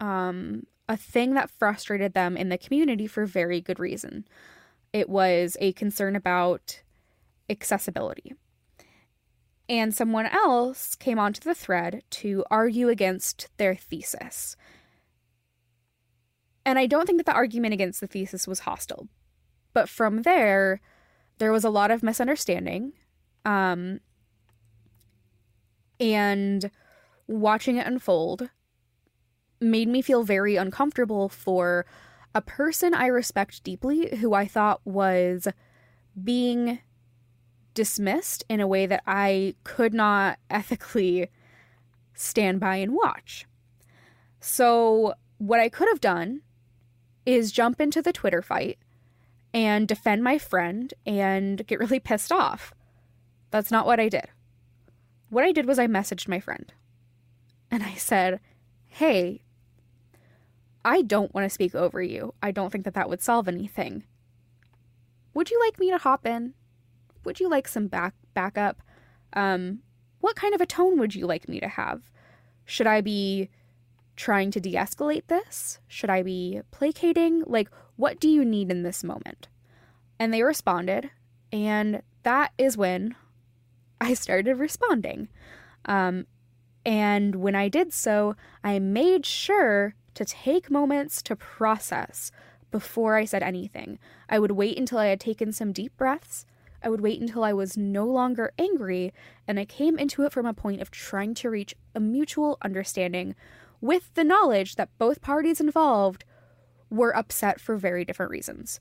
[0.00, 4.26] um, a thing that frustrated them in the community for very good reason.
[4.92, 6.82] It was a concern about
[7.50, 8.34] accessibility.
[9.68, 14.56] And someone else came onto the thread to argue against their thesis.
[16.64, 19.08] And I don't think that the argument against the thesis was hostile
[19.76, 20.80] but from there,
[21.36, 22.94] there was a lot of misunderstanding.
[23.44, 24.00] Um,
[26.00, 26.70] and
[27.26, 28.50] watching it unfold
[29.60, 31.86] made me feel very uncomfortable for
[32.34, 35.48] a person I respect deeply who I thought was
[36.22, 36.80] being
[37.74, 41.28] dismissed in a way that I could not ethically
[42.14, 43.46] stand by and watch.
[44.40, 46.42] So, what I could have done
[47.26, 48.78] is jump into the Twitter fight
[49.52, 52.72] and defend my friend and get really pissed off.
[53.50, 54.26] That's not what I did.
[55.36, 56.72] What I did was I messaged my friend
[57.70, 58.40] and I said,
[58.86, 59.42] Hey,
[60.82, 62.32] I don't want to speak over you.
[62.42, 64.04] I don't think that that would solve anything.
[65.34, 66.54] Would you like me to hop in?
[67.24, 68.80] Would you like some back backup?
[69.34, 69.80] Um,
[70.20, 72.10] what kind of a tone would you like me to have?
[72.64, 73.50] Should I be
[74.16, 75.80] trying to de escalate this?
[75.86, 77.42] Should I be placating?
[77.46, 79.48] Like, what do you need in this moment?
[80.18, 81.10] And they responded,
[81.52, 83.14] and that is when
[84.00, 85.28] I started responding.
[85.84, 86.26] Um,
[86.84, 92.30] and when I did so, I made sure to take moments to process
[92.70, 93.98] before I said anything.
[94.28, 96.46] I would wait until I had taken some deep breaths.
[96.82, 99.12] I would wait until I was no longer angry,
[99.48, 103.34] and I came into it from a point of trying to reach a mutual understanding
[103.80, 106.24] with the knowledge that both parties involved
[106.90, 108.80] were upset for very different reasons.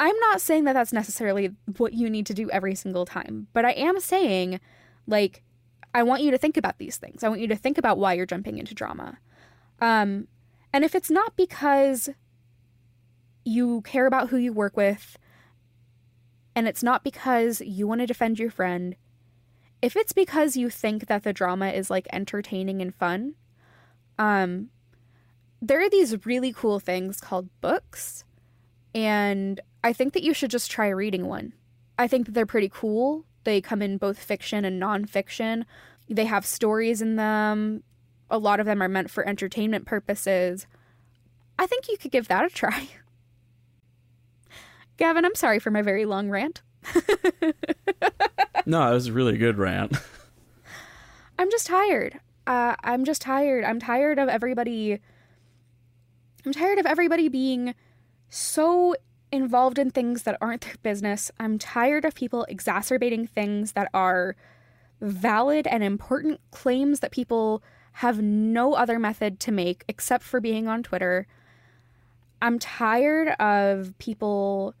[0.00, 3.64] I'm not saying that that's necessarily what you need to do every single time, but
[3.64, 4.60] I am saying,
[5.06, 5.42] like,
[5.94, 7.24] I want you to think about these things.
[7.24, 9.18] I want you to think about why you're jumping into drama.
[9.80, 10.28] Um,
[10.72, 12.10] and if it's not because
[13.44, 15.18] you care about who you work with,
[16.54, 18.96] and it's not because you want to defend your friend,
[19.80, 23.34] if it's because you think that the drama is like entertaining and fun,
[24.18, 24.70] um,
[25.62, 28.24] there are these really cool things called books,
[28.98, 31.52] and I think that you should just try reading one.
[32.00, 33.24] I think that they're pretty cool.
[33.44, 35.66] They come in both fiction and nonfiction.
[36.10, 37.84] They have stories in them.
[38.28, 40.66] A lot of them are meant for entertainment purposes.
[41.60, 42.88] I think you could give that a try.
[44.96, 46.62] Gavin, I'm sorry for my very long rant.
[48.66, 49.96] no, it was a really good rant.
[51.38, 52.18] I'm just tired.
[52.48, 53.62] Uh, I'm just tired.
[53.62, 54.98] I'm tired of everybody.
[56.44, 57.76] I'm tired of everybody being
[58.28, 58.94] so
[59.30, 61.30] involved in things that aren't their business.
[61.38, 64.36] I'm tired of people exacerbating things that are
[65.00, 67.62] valid and important claims that people
[67.92, 71.26] have no other method to make except for being on Twitter.
[72.40, 74.74] I'm tired of people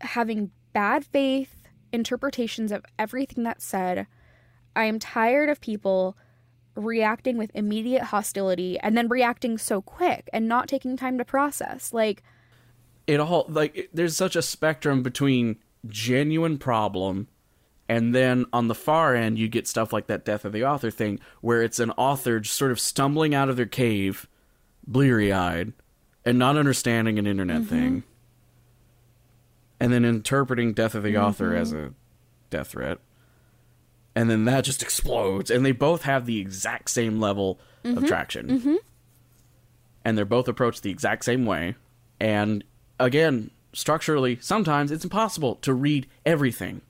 [0.00, 4.06] having bad faith interpretations of everything that's said.
[4.74, 6.16] I am tired of people
[6.74, 11.92] reacting with immediate hostility and then reacting so quick and not taking time to process.
[11.92, 12.22] Like,
[13.06, 15.56] it all like there's such a spectrum between
[15.86, 17.26] genuine problem
[17.88, 20.90] and then on the far end you get stuff like that death of the author
[20.90, 24.28] thing where it's an author just sort of stumbling out of their cave
[24.86, 25.72] bleary-eyed
[26.24, 27.68] and not understanding an internet mm-hmm.
[27.68, 28.02] thing
[29.80, 31.24] and then interpreting death of the mm-hmm.
[31.24, 31.92] author as a
[32.50, 32.98] death threat
[34.14, 37.98] and then that just explodes and they both have the exact same level mm-hmm.
[37.98, 38.76] of traction mm-hmm.
[40.04, 41.74] and they're both approached the exact same way
[42.20, 42.62] and
[43.00, 46.82] again, structurally, sometimes it's impossible to read everything.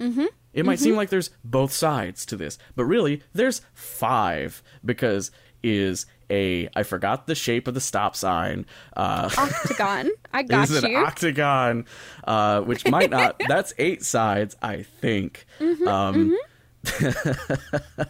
[0.00, 0.26] Mm-hmm.
[0.52, 0.84] It might mm-hmm.
[0.84, 5.30] seem like there's both sides to this, but really there's five because
[5.62, 8.66] is a I forgot the shape of the stop sign.
[8.96, 10.10] Uh, octagon.
[10.32, 10.88] I got is you.
[10.88, 11.86] an octagon,
[12.24, 13.40] uh, which might not.
[13.48, 15.46] that's eight sides, I think.
[15.58, 16.36] Mm-hmm, um,
[16.84, 18.02] mm-hmm.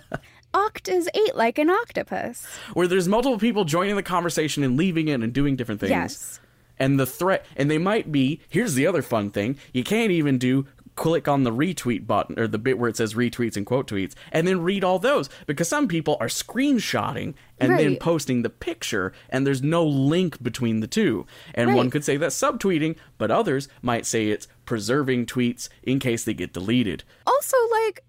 [0.55, 2.47] Oct is eight, like an octopus.
[2.73, 5.91] Where there's multiple people joining the conversation and leaving it and doing different things.
[5.91, 6.41] Yes
[6.79, 10.39] and the threat and they might be here's the other fun thing you can't even
[10.39, 10.67] do
[10.99, 14.15] click on the retweet button or the bit where it says retweets and quote tweets
[14.33, 17.79] and then read all those because some people are screenshotting and right.
[17.79, 21.25] then posting the picture and there's no link between the two
[21.55, 21.77] and right.
[21.77, 26.35] one could say that's subtweeting but others might say it's preserving tweets in case they
[26.35, 28.05] get deleted also like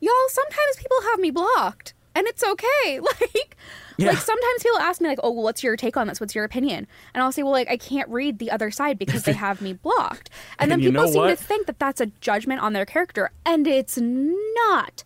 [0.00, 3.00] y'all sometimes people have me blocked and it's okay.
[3.20, 3.56] Like,
[4.02, 4.10] yeah.
[4.10, 6.20] like sometimes people ask me like, "Oh, well, what's your take on this?
[6.20, 9.24] What's your opinion?" And I'll say, "Well, like I can't read the other side because
[9.24, 11.28] they have me blocked." And, and then people seem what?
[11.28, 15.04] to think that that's a judgment on their character, and it's not.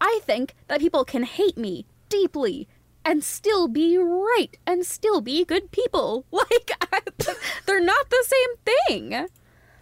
[0.00, 2.68] I think that people can hate me deeply
[3.04, 6.26] and still be right and still be good people.
[6.32, 6.72] Like
[7.66, 9.28] they're not the same thing.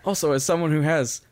[0.05, 1.23] Also, as someone who has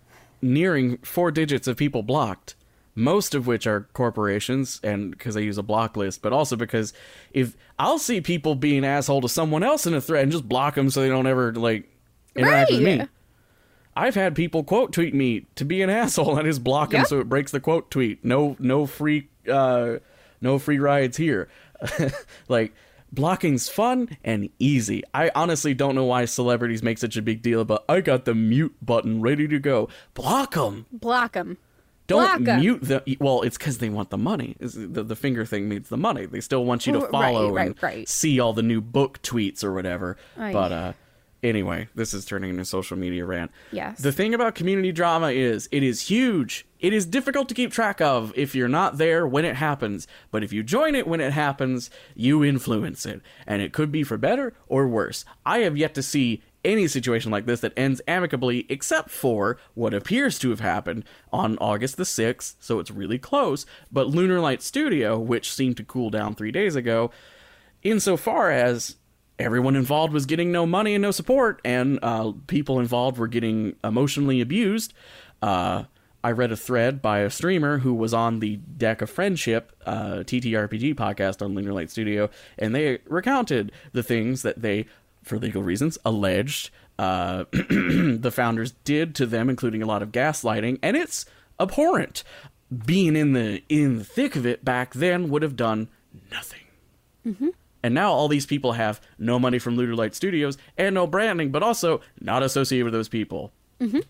[0.40, 2.56] nearing four digits of people blocked,
[2.94, 6.92] most of which are corporations and because I use a block list, but also because
[7.32, 10.74] if I'll see people being asshole to someone else in a thread and just block
[10.74, 11.88] them so they don't ever like
[12.36, 12.78] interact right.
[12.78, 13.06] with me.
[13.94, 17.20] I've had people quote tweet me to be an asshole and just block them so
[17.20, 18.24] it breaks the quote tweet.
[18.24, 19.96] No, no free, uh,
[20.40, 21.48] no free rides here.
[22.48, 22.72] like
[23.10, 25.02] blocking's fun and easy.
[25.12, 27.84] I honestly don't know why celebrities make such a big deal about.
[27.88, 29.88] I got the mute button ready to go.
[30.14, 30.86] Block them.
[30.92, 31.58] Block them.
[32.06, 33.16] Don't mute the.
[33.20, 34.56] Well, it's because they want the money.
[34.58, 36.26] The, the finger thing means the money.
[36.26, 38.08] They still want you to follow right, and right, right.
[38.08, 40.16] see all the new book tweets or whatever.
[40.36, 40.92] But uh,
[41.42, 43.50] anyway, this is turning into a social media rant.
[43.70, 44.00] Yes.
[44.00, 46.66] The thing about community drama is it is huge.
[46.80, 50.06] It is difficult to keep track of if you're not there when it happens.
[50.30, 54.02] But if you join it when it happens, you influence it, and it could be
[54.02, 55.24] for better or worse.
[55.46, 59.94] I have yet to see any situation like this that ends amicably, except for what
[59.94, 63.66] appears to have happened on August the 6th, so it's really close.
[63.90, 67.10] But Lunar Light Studio, which seemed to cool down three days ago,
[67.82, 68.96] insofar as
[69.38, 73.74] everyone involved was getting no money and no support, and uh, people involved were getting
[73.82, 74.92] emotionally abused.
[75.40, 75.84] Uh,
[76.24, 80.18] I read a thread by a streamer who was on the Deck of Friendship uh,
[80.18, 84.86] TTRPG podcast on Lunar Light Studio, and they recounted the things that they
[85.22, 90.78] for legal reasons, alleged uh, the founders did to them, including a lot of gaslighting,
[90.82, 91.26] and it's
[91.58, 92.22] abhorrent.
[92.86, 95.88] Being in the in the thick of it back then would have done
[96.30, 96.60] nothing.
[97.26, 97.48] Mm-hmm.
[97.82, 101.50] And now all these people have no money from Lunar Light Studios and no branding,
[101.50, 103.52] but also not associated with those people.
[103.80, 104.00] Mm-hmm.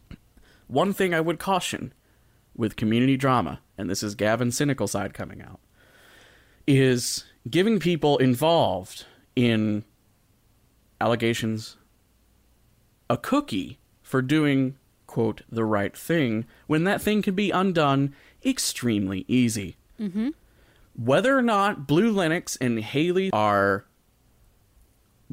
[0.67, 1.93] One thing I would caution
[2.55, 5.61] with community drama, and this is Gavin's cynical side coming out,
[6.67, 9.85] is giving people involved in
[11.03, 11.77] allegations
[13.11, 14.77] a cookie for doing,
[15.07, 19.77] quote, the right thing when that thing can be undone extremely easy.
[20.01, 20.31] Mm-hmm.
[20.95, 23.85] Whether or not Blue Linux and Haley are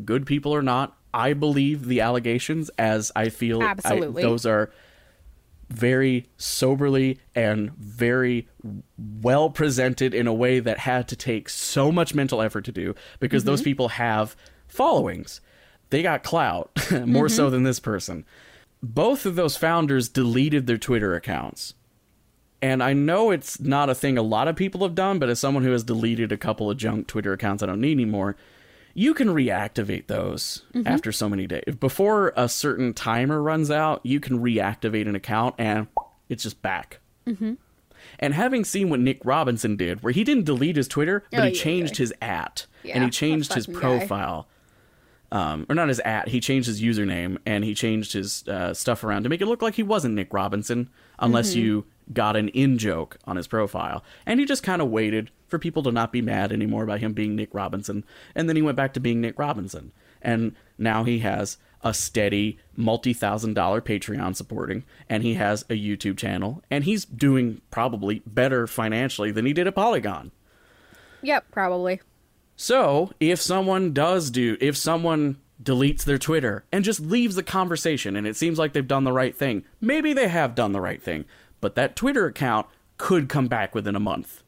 [0.04, 4.24] good people or not, I believe the allegations as I feel Absolutely.
[4.24, 4.72] I, those are
[5.70, 8.48] very soberly and very
[9.22, 12.96] well presented in a way that had to take so much mental effort to do
[13.20, 13.52] because mm-hmm.
[13.52, 14.36] those people have
[14.68, 15.42] followings
[15.90, 16.72] they got clout
[17.06, 18.26] more so than this person.
[18.82, 21.74] Both of those founders deleted their Twitter accounts.
[22.62, 25.40] And I know it's not a thing a lot of people have done, but as
[25.40, 28.36] someone who has deleted a couple of junk Twitter accounts I don't need anymore,
[28.94, 31.76] you can reactivate those after so many days.
[31.80, 35.88] Before a certain timer runs out, you can reactivate an account and
[36.28, 37.00] it's just back.
[38.20, 41.44] And having seen what Nick Robinson did, where he didn't delete his Twitter, but Oh,
[41.44, 42.04] he yeah, changed yeah.
[42.04, 44.44] his at Yeah, and he changed his profile.
[44.44, 44.56] guy.
[45.32, 49.04] Um, or not his at, he changed his username and he changed his uh, stuff
[49.04, 51.60] around to make it look like he wasn't Nick Robinson, unless Mm-hmm.
[51.60, 54.04] you got an in joke on his profile.
[54.26, 57.14] And he just kind of waited for people to not be mad anymore about him
[57.14, 58.04] being Nick Robinson.
[58.34, 59.92] And then he went back to being Nick Robinson.
[60.20, 65.74] And now he has a steady multi thousand dollar Patreon supporting, and he has a
[65.80, 70.32] YouTube channel, and he's doing probably better financially than he did at Polygon.
[71.22, 72.02] Yep, probably.
[72.62, 78.18] So, if someone does do, if someone deletes their Twitter and just leaves the conversation
[78.18, 81.02] and it seems like they've done the right thing, maybe they have done the right
[81.02, 81.24] thing,
[81.62, 84.44] but that Twitter account could come back within a month.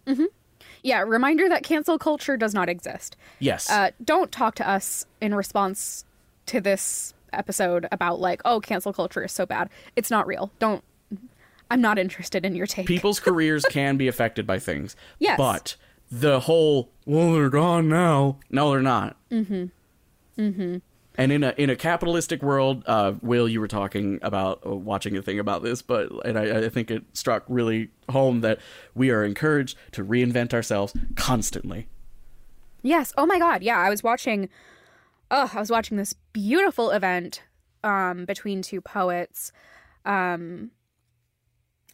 [0.84, 3.16] Yeah, reminder that cancel culture does not exist.
[3.40, 3.72] Yes.
[3.72, 6.04] Uh, don't talk to us in response
[6.48, 9.70] to this episode about like, oh, cancel culture is so bad.
[9.96, 10.52] It's not real.
[10.60, 10.84] Don't.
[11.70, 12.88] I'm not interested in your take.
[12.88, 14.98] People's careers can be affected by things.
[15.20, 15.38] Yes.
[15.38, 15.78] But
[16.12, 18.38] the whole, well, they're gone now.
[18.50, 19.16] No, they're not.
[19.32, 19.66] Mm-hmm.
[20.42, 20.78] Mm-hmm.
[21.16, 25.18] And in a in a capitalistic world, uh, Wil, you were talking about uh, watching
[25.18, 28.60] a thing about this, but and I, I think it struck really home that
[28.96, 31.88] we are encouraged to reinvent ourselves constantly.
[32.82, 33.14] Yes.
[33.18, 33.62] Oh my god.
[33.62, 34.50] Yeah, I was watching
[35.30, 37.44] oh, I was watching this beautiful event
[37.84, 39.52] um between two poets,
[40.06, 40.72] um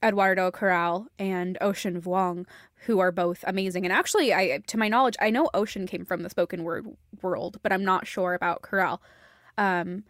[0.04, 2.46] Eduardo Corral and Ocean Vuong,
[2.86, 3.86] who are both amazing.
[3.86, 6.88] And actually, I to my knowledge, I know Ocean came from the spoken word
[7.22, 9.02] world, but I'm not sure about Corral.
[9.58, 10.04] Um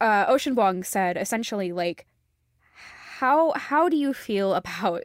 [0.00, 2.06] uh Ocean Vuong said essentially like
[2.74, 5.02] how how do you feel about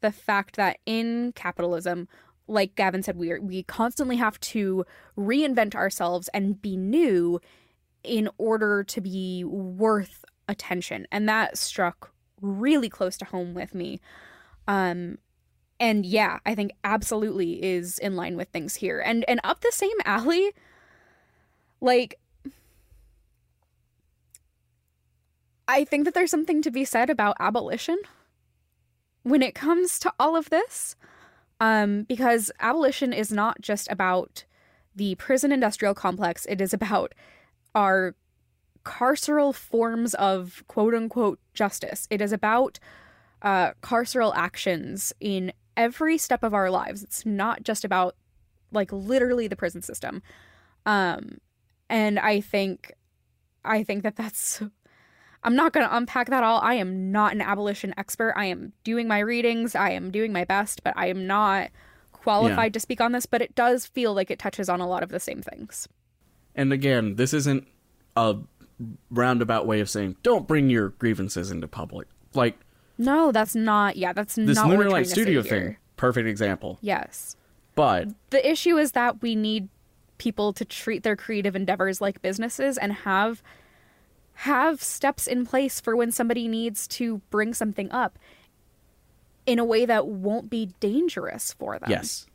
[0.00, 2.08] the fact that in capitalism
[2.48, 4.86] like Gavin said, we are, we constantly have to
[5.18, 7.40] reinvent ourselves and be new
[8.02, 12.10] in order to be worth attention, and that struck
[12.40, 14.00] really close to home with me.
[14.66, 15.18] Um,
[15.80, 19.72] and yeah, I think absolutely is in line with things here, and and up the
[19.72, 20.52] same alley,
[21.80, 22.18] like.
[25.70, 27.98] I think that there's something to be said about abolition
[29.22, 30.96] when it comes to all of this
[31.60, 34.44] um, because abolition is not just about
[34.94, 37.14] the prison industrial complex, it is about
[37.74, 38.14] our
[38.88, 42.08] carceral forms of quote unquote justice.
[42.08, 42.78] It is about
[43.42, 47.02] uh, carceral actions in every step of our lives.
[47.02, 48.16] It's not just about
[48.72, 50.22] like literally the prison system.
[50.86, 51.38] Um,
[51.90, 52.92] and I think,
[53.62, 54.62] I think that that's
[55.44, 56.60] I'm not going to unpack that all.
[56.60, 58.32] I am not an abolition expert.
[58.36, 59.74] I am doing my readings.
[59.74, 61.70] I am doing my best, but I am not
[62.12, 63.26] qualified to speak on this.
[63.26, 65.88] But it does feel like it touches on a lot of the same things.
[66.54, 67.68] And again, this isn't
[68.16, 68.36] a
[69.10, 72.06] roundabout way of saying don't bring your grievances into public.
[72.34, 72.58] Like
[72.96, 73.96] No, that's not.
[73.96, 75.78] Yeah, that's this not Lunar Light Studio thing, here.
[75.96, 76.78] perfect example.
[76.80, 77.36] Yes,
[77.74, 79.68] But the issue is that we need
[80.18, 83.42] people to treat their creative endeavors like businesses and have
[84.34, 88.18] have steps in place for when somebody needs to bring something up
[89.46, 91.90] in a way that won't be dangerous for them.
[91.90, 92.26] Yes.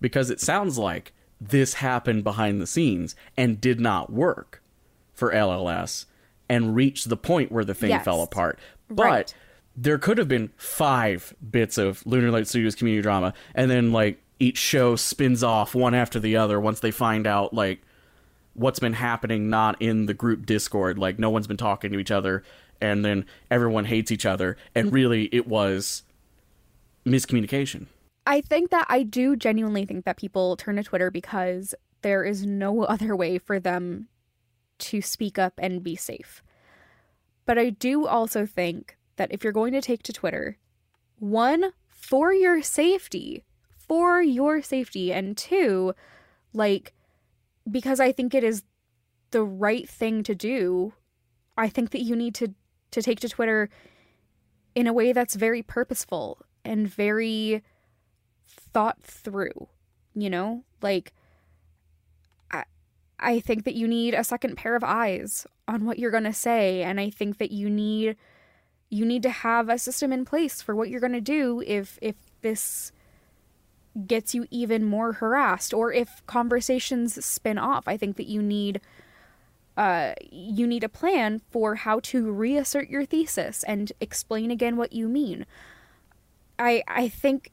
[0.00, 4.59] Because it sounds like this happened behind the scenes and did not work
[5.20, 6.06] for LLS
[6.48, 8.04] and reached the point where the thing Yes.
[8.04, 8.58] fell apart.
[8.88, 9.34] But Right.
[9.76, 14.20] there could have been five bits of Lunar Light Studios community drama and then like
[14.40, 17.82] each show spins off one after the other once they find out like
[18.54, 22.10] what's been happening not in the group discord like no one's been talking to each
[22.10, 22.42] other
[22.80, 24.94] and then everyone hates each other and mm-hmm.
[24.94, 26.02] really it was
[27.06, 27.86] miscommunication
[28.26, 32.46] I think that I do genuinely think that people turn to Twitter because there is
[32.46, 34.08] no other way for them
[34.80, 36.42] to speak up and be safe.
[37.46, 40.58] But I do also think that if you're going to take to Twitter,
[41.18, 43.44] one, for your safety,
[43.76, 45.94] for your safety, and two,
[46.52, 46.94] like,
[47.70, 48.62] because I think it is
[49.30, 50.94] the right thing to do,
[51.56, 52.54] I think that you need to,
[52.90, 53.68] to take to Twitter
[54.74, 57.62] in a way that's very purposeful and very
[58.72, 59.68] thought through
[60.14, 61.12] you know like
[63.20, 66.32] i think that you need a second pair of eyes on what you're going to
[66.32, 68.16] say and i think that you need
[68.88, 71.98] you need to have a system in place for what you're going to do if
[72.02, 72.92] if this
[74.06, 78.80] gets you even more harassed or if conversations spin off i think that you need
[79.76, 84.92] uh, you need a plan for how to reassert your thesis and explain again what
[84.92, 85.46] you mean.
[86.58, 87.50] I I think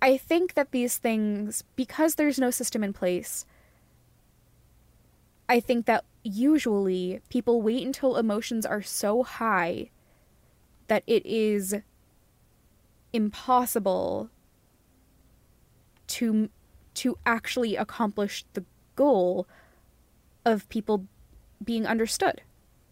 [0.00, 3.44] I think that these things because there's no system in place
[5.48, 9.90] I think that usually people wait until emotions are so high
[10.86, 11.76] that it is
[13.12, 14.30] impossible
[16.06, 16.50] to
[16.94, 18.64] to actually accomplish the
[18.94, 19.46] goal
[20.44, 21.06] of people
[21.62, 22.42] being understood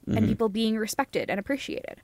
[0.07, 0.19] mm-hmm.
[0.19, 2.03] and people being respected and appreciated.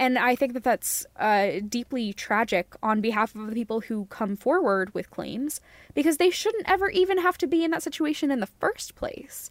[0.00, 4.34] And I think that that's uh, deeply tragic on behalf of the people who come
[4.34, 5.60] forward with claims
[5.92, 9.50] because they shouldn't ever even have to be in that situation in the first place.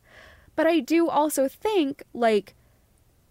[0.56, 2.56] But I do also think, like,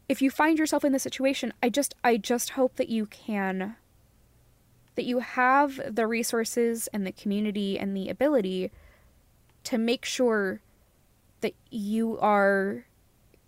[0.08, 3.74] if you find yourself in this situation, I just, I just hope that you can,
[4.94, 8.70] that you have the resources and the community and the ability
[9.64, 10.60] to make sure
[11.40, 12.84] that you are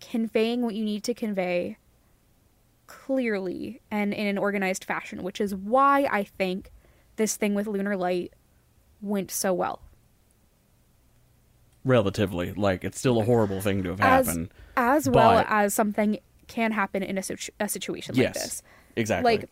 [0.01, 1.77] conveying what you need to convey
[2.91, 6.71] clearly and in an organized fashion, which is why I think
[7.15, 8.33] this thing with Lunar Light
[9.01, 9.79] went so well.
[11.85, 15.15] Relatively, like it's still a horrible thing to have as, happened, as but...
[15.15, 18.63] well as something can happen in a, situ- a situation like yes, this.
[18.97, 19.37] Exactly.
[19.37, 19.49] Like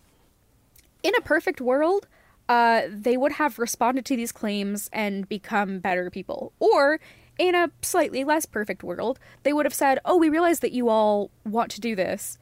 [1.02, 2.08] in a perfect world,
[2.50, 7.00] uh, they would have responded to these claims and become better people, or
[7.38, 10.90] in a slightly less perfect world, they would have said, "Oh, we realize that you
[10.90, 12.38] all want to do this."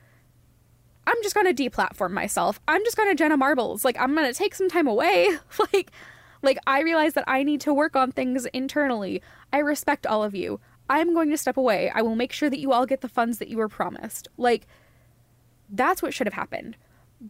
[1.08, 2.60] I'm just gonna deplatform myself.
[2.68, 3.86] I'm just gonna Jenna Marbles.
[3.86, 5.30] Like I'm gonna take some time away.
[5.74, 5.92] like
[6.42, 9.22] like I realize that I need to work on things internally.
[9.54, 10.60] I respect all of you.
[10.90, 11.90] I'm going to step away.
[11.96, 14.28] I will make sure that you all get the funds that you were promised.
[14.38, 14.68] Like
[15.70, 16.76] that's what should have happened.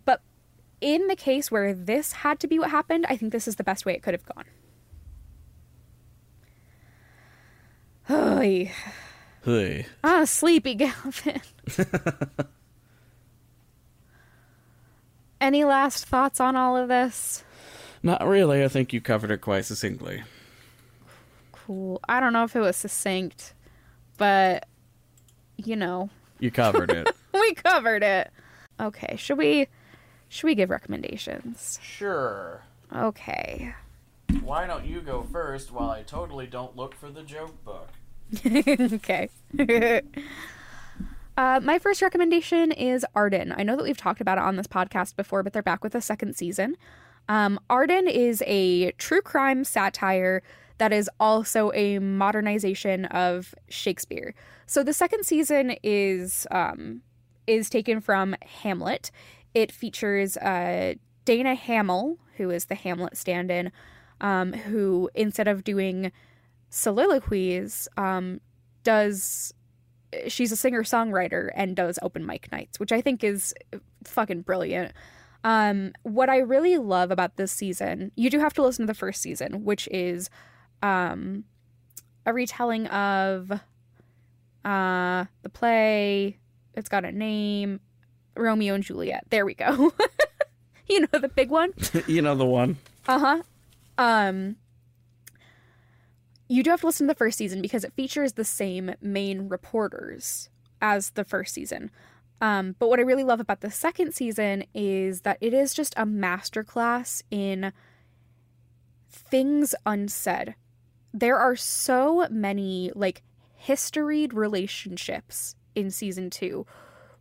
[0.05, 0.21] But
[0.81, 3.63] in the case where this had to be what happened, I think this is the
[3.63, 4.45] best way it could have gone.
[8.39, 8.71] Hey.
[9.43, 9.85] Hey.
[10.03, 11.41] Ah, sleepy Galvin.
[15.39, 17.43] Any last thoughts on all of this?
[18.03, 18.63] Not really.
[18.63, 20.23] I think you covered it quite succinctly.
[21.51, 21.99] Cool.
[22.07, 23.53] I don't know if it was succinct,
[24.17, 24.67] but
[25.57, 26.09] you know.
[26.39, 27.09] You covered it.
[27.33, 28.31] we covered it.
[28.79, 29.67] Okay, should we
[30.29, 31.79] should we give recommendations?
[31.81, 32.63] Sure.
[32.95, 33.73] Okay.
[34.41, 37.89] Why don't you go first while I totally don't look for the joke book?
[38.45, 39.29] okay.
[41.37, 43.53] Uh, my first recommendation is Arden.
[43.55, 45.93] I know that we've talked about it on this podcast before, but they're back with
[45.93, 46.75] a second season.
[47.29, 50.41] Um, Arden is a true crime satire
[50.79, 54.33] that is also a modernization of Shakespeare.
[54.65, 57.01] So the second season is um,
[57.45, 59.11] is taken from Hamlet.
[59.53, 63.71] It features uh, Dana Hamel, who is the Hamlet stand-in,
[64.21, 66.11] um, who instead of doing
[66.69, 68.41] soliloquies, um,
[68.83, 69.53] does
[70.27, 73.53] she's a singer songwriter and does open mic nights, which I think is
[74.03, 74.93] fucking brilliant.
[75.43, 78.97] Um, what I really love about this season, you do have to listen to the
[78.97, 80.29] first season, which is
[80.81, 81.45] um,
[82.25, 83.51] a retelling of
[84.65, 86.37] uh, the play.
[86.73, 87.79] It's got a name
[88.35, 89.25] Romeo and Juliet.
[89.29, 89.93] There we go.
[90.87, 91.73] you know the big one?
[92.07, 92.77] you know the one.
[93.07, 93.43] Uh huh.
[93.97, 94.57] Um,
[96.47, 99.49] you do have to listen to the first season because it features the same main
[99.49, 100.49] reporters
[100.81, 101.91] as the first season.
[102.39, 105.93] Um, but what I really love about the second season is that it is just
[105.97, 107.73] a masterclass in
[109.09, 110.55] things unsaid.
[111.13, 113.23] There are so many like
[113.55, 116.65] historied relationships in season two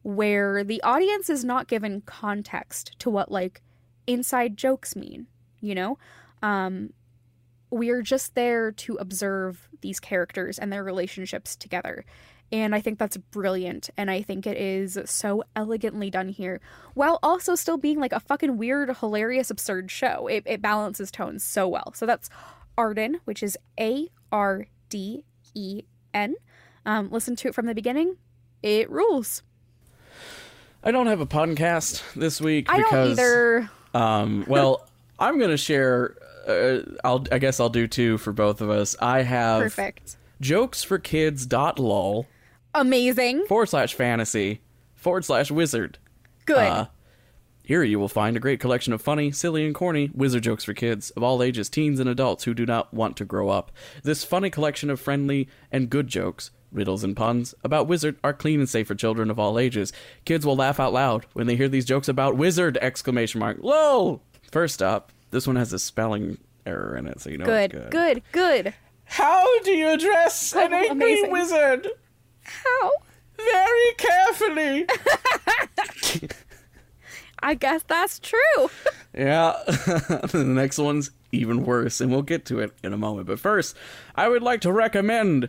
[0.03, 3.63] where the audience is not given context to what like
[4.07, 5.27] inside jokes mean,
[5.61, 5.99] you know?
[6.43, 6.93] Um,
[7.77, 12.05] we're just there to observe these characters and their relationships together.
[12.53, 13.91] And I think that's brilliant.
[13.97, 16.61] And I think it is so elegantly done here,
[16.95, 20.29] while also still being like a fucking weird, hilarious, absurd show.
[20.29, 21.93] It, it balances tones so well.
[21.95, 22.31] So that's
[22.79, 25.25] Arden, which is A R D
[25.55, 25.83] E
[26.15, 26.37] N.
[26.85, 28.17] Um, listen to it from the beginning.
[28.63, 29.43] It rules.
[30.85, 32.91] I don't have a podcast this week I because.
[32.91, 33.71] don't either.
[33.93, 34.87] Um, well,
[35.19, 36.17] I'm going to share
[36.47, 38.97] uh, I'll I guess I'll do two for both of us.
[39.01, 42.27] I have perfect jokesforkids.lol
[42.75, 44.61] amazing forward slash fantasy
[44.95, 45.99] forward slash wizard.
[46.45, 46.59] Good.
[46.59, 46.87] Uh,
[47.67, 50.73] here you will find a great collection of funny, silly, and corny wizard jokes for
[50.73, 53.73] kids of all ages, teens and adults who do not want to grow up.
[54.05, 58.61] This funny collection of friendly and good jokes, riddles, and puns about wizard are clean
[58.61, 59.93] and safe for children of all ages.
[60.25, 62.79] Kids will laugh out loud when they hear these jokes about wizard!
[62.81, 63.59] Exclamation mark.
[63.61, 64.23] Lol!
[64.53, 67.91] First up, this one has a spelling error in it, so you know good, good.
[67.91, 68.75] Good, good,
[69.05, 71.31] How do you address oh, an angry amazing.
[71.31, 71.89] wizard?
[72.43, 72.91] How?
[73.37, 74.87] Very carefully.
[77.43, 78.41] I guess that's true.
[79.19, 83.27] Yeah, the next one's even worse, and we'll get to it in a moment.
[83.27, 83.75] But first,
[84.15, 85.49] I would like to recommend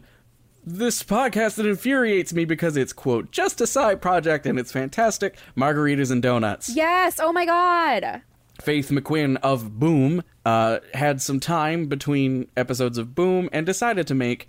[0.66, 5.38] this podcast that infuriates me because it's, quote, just a side project and it's fantastic
[5.58, 6.70] Margaritas and Donuts.
[6.70, 7.20] yes.
[7.22, 8.22] Oh my god.
[8.62, 14.16] Faith McQuinn of Boom uh, had some time between episodes of Boom and decided to
[14.16, 14.48] make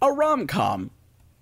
[0.00, 0.90] a rom com.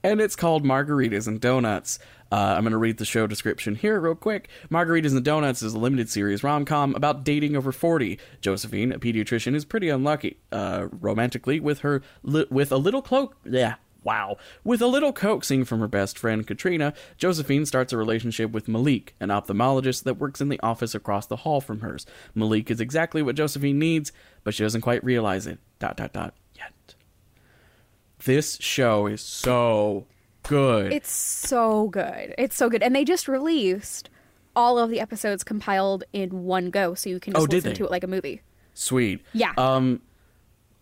[0.02, 1.98] And it's called Margaritas and Donuts.
[2.32, 4.48] Uh, I'm going to read the show description here real quick.
[4.70, 8.18] Margaritas and Donuts is a limited series rom com about dating over 40.
[8.40, 13.36] Josephine, a pediatrician, is pretty unlucky uh, romantically with her li- with a little cloak.
[13.44, 13.74] Yeah,
[14.04, 14.36] wow.
[14.64, 19.14] With a little coaxing from her best friend Katrina, Josephine starts a relationship with Malik,
[19.20, 22.06] an ophthalmologist that works in the office across the hall from hers.
[22.34, 24.12] Malik is exactly what Josephine needs,
[24.44, 25.58] but she doesn't quite realize it.
[25.78, 26.34] Dot dot dot.
[26.54, 26.94] Yet.
[28.24, 30.06] This show is so
[30.42, 30.92] good.
[30.92, 32.34] It's so good.
[32.38, 32.82] It's so good.
[32.82, 34.10] And they just released
[34.56, 37.74] all of the episodes compiled in one go so you can just Oh, listen they?
[37.76, 38.42] to it like a movie.
[38.74, 39.22] Sweet.
[39.32, 39.52] Yeah.
[39.56, 40.00] Um,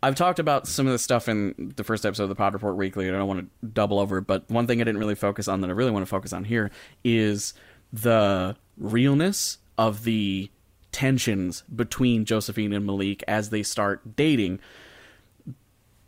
[0.03, 2.77] I've talked about some of the stuff in the first episode of the Pod Report
[2.77, 4.21] Weekly, and I don't want to double over.
[4.21, 6.45] But one thing I didn't really focus on that I really want to focus on
[6.45, 6.71] here
[7.03, 7.53] is
[7.93, 10.51] the realness of the
[10.93, 14.61] tensions between Josephine and Malik as they start dating.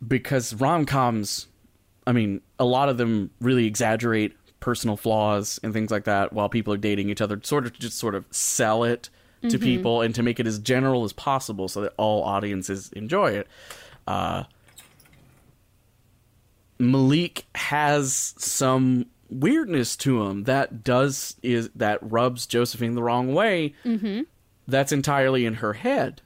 [0.05, 1.47] Because rom coms,
[2.07, 6.47] I mean, a lot of them really exaggerate personal flaws and things like that while
[6.47, 9.09] people are dating each other, sort of just sort of sell it
[9.41, 9.57] to mm-hmm.
[9.57, 13.47] people and to make it as general as possible so that all audiences enjoy it.
[14.07, 14.43] Uh,
[16.79, 23.73] Malik has some weirdness to him that does is that rubs Josephine the wrong way.
[23.85, 24.21] Mm-hmm.
[24.67, 26.21] That's entirely in her head,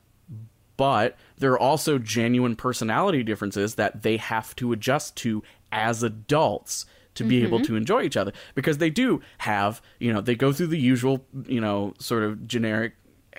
[0.78, 6.86] but there are also genuine personality differences that they have to adjust to as adults
[7.16, 10.52] to be able to enjoy each other because they do have you know they go
[10.52, 12.94] through the usual you know sort of generic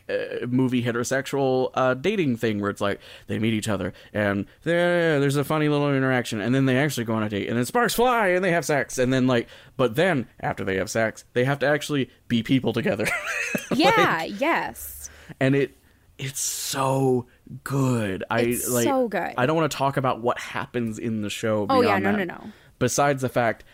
[0.09, 5.37] uh, movie heterosexual uh, dating thing where it's like they meet each other and there's
[5.37, 7.95] a funny little interaction and then they actually go on a date and then sparks
[7.95, 11.45] fly and they have sex and then like but then after they have sex they
[11.45, 13.07] have to actually be people together
[13.75, 15.11] Yeah, yes.
[15.41, 15.77] and it
[16.19, 17.27] it's so
[17.63, 18.25] good.
[18.31, 19.35] I It's like so good.
[19.37, 21.67] I don't want to talk about what happens in the show.
[21.69, 22.27] Oh, yeah, no, that.
[22.27, 22.53] no, no.
[22.79, 23.65] Besides the fact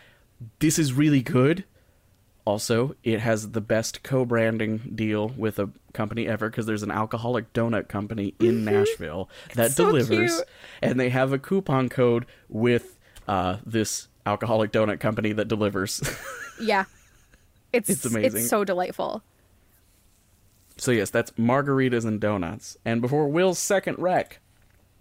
[0.58, 1.64] this is really good.
[2.44, 7.52] Also, it has the best co-branding deal with a company ever because there's an alcoholic
[7.52, 9.74] donut company in Nashville that Mm-hmm.
[9.74, 10.48] so delivers, cute.
[10.82, 16.02] and they have a coupon code with uh, this alcoholic donut company that delivers.
[16.60, 16.84] Yeah.
[17.72, 18.40] It's It's amazing.
[18.42, 19.22] It's so delightful.
[20.76, 22.76] So yes, that's margaritas and donuts.
[22.84, 24.38] And before Wil's second rec,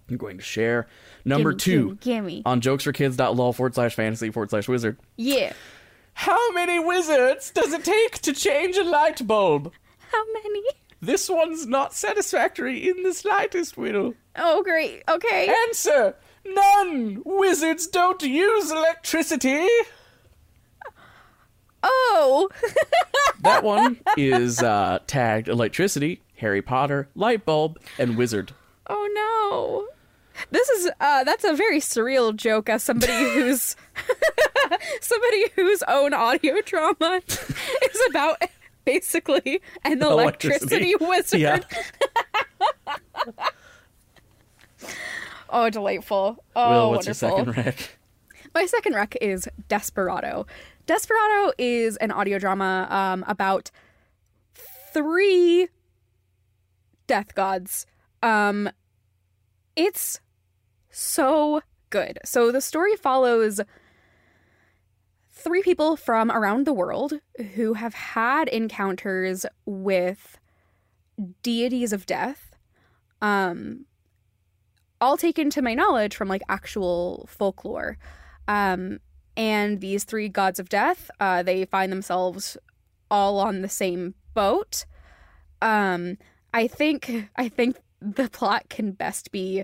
[0.09, 0.87] I'm going to share
[1.25, 2.41] number Gimme, two gimme, gimme.
[2.45, 4.97] on jokesforkids.lol forward slash fantasy forward slash wizard.
[5.17, 5.53] Yeah.
[6.13, 9.71] How many wizards does it take to change a light bulb?
[10.11, 10.63] How many?
[11.01, 14.13] This one's not satisfactory in the slightest, Wil.
[14.35, 15.01] Oh, great.
[15.09, 15.53] Okay.
[15.67, 17.21] Answer: None.
[17.25, 19.65] Wizards don't use electricity.
[21.83, 22.49] Oh.
[23.41, 28.53] That one is uh, tagged electricity, Harry Potter, light bulb, and wizard.
[28.87, 29.87] oh no.
[30.49, 33.75] This is uh that's a very surreal joke as somebody who's
[35.01, 38.41] somebody whose own audio drama is about
[38.85, 41.05] basically an electricity, Electricity.
[41.05, 41.39] wizard.
[41.39, 41.59] Yeah.
[45.49, 46.43] Oh, delightful.
[46.55, 47.29] Oh, Wil, what's wonderful.
[47.45, 47.97] your second rec?
[48.53, 50.45] My second rec is Desperado.
[50.85, 53.69] Desperado is an audio drama um, about
[54.93, 55.67] three
[57.07, 57.85] death gods.
[58.23, 58.69] Um,
[59.75, 60.19] it's
[60.91, 62.19] so good.
[62.25, 63.61] So the story follows
[65.31, 67.13] three people from around the world
[67.55, 70.39] who have had encounters with
[71.41, 72.55] deities of death.
[73.21, 73.85] Um,
[74.99, 77.97] all taken to my knowledge from like actual folklore.
[78.47, 78.99] Um,
[79.35, 82.57] and these three gods of death, uh, they find themselves
[83.09, 84.85] all on the same boat.
[85.61, 86.17] Um,
[86.53, 89.63] I think I think the plot can best be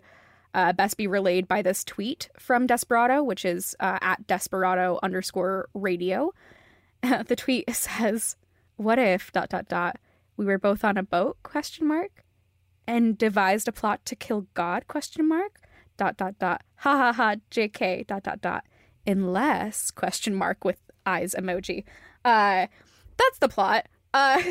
[0.54, 5.70] uh, best be relayed by this tweet from Desperado, which is uh, at Desperado underscore
[5.74, 6.34] radio.
[7.28, 8.36] the tweet says,
[8.76, 9.98] "What if dot dot dot
[10.36, 11.38] we were both on a boat?
[11.44, 12.24] Question mark
[12.88, 14.88] and devised a plot to kill God?
[14.88, 15.60] Question mark.
[15.98, 16.62] Dot dot dot.
[16.78, 17.36] Ha ha ha.
[17.52, 18.08] Jk.
[18.08, 18.64] Dot dot dot.
[19.06, 21.84] Unless question mark with eyes emoji.
[22.24, 22.68] Uh,
[23.18, 23.88] that's the plot.
[24.14, 24.42] Uh,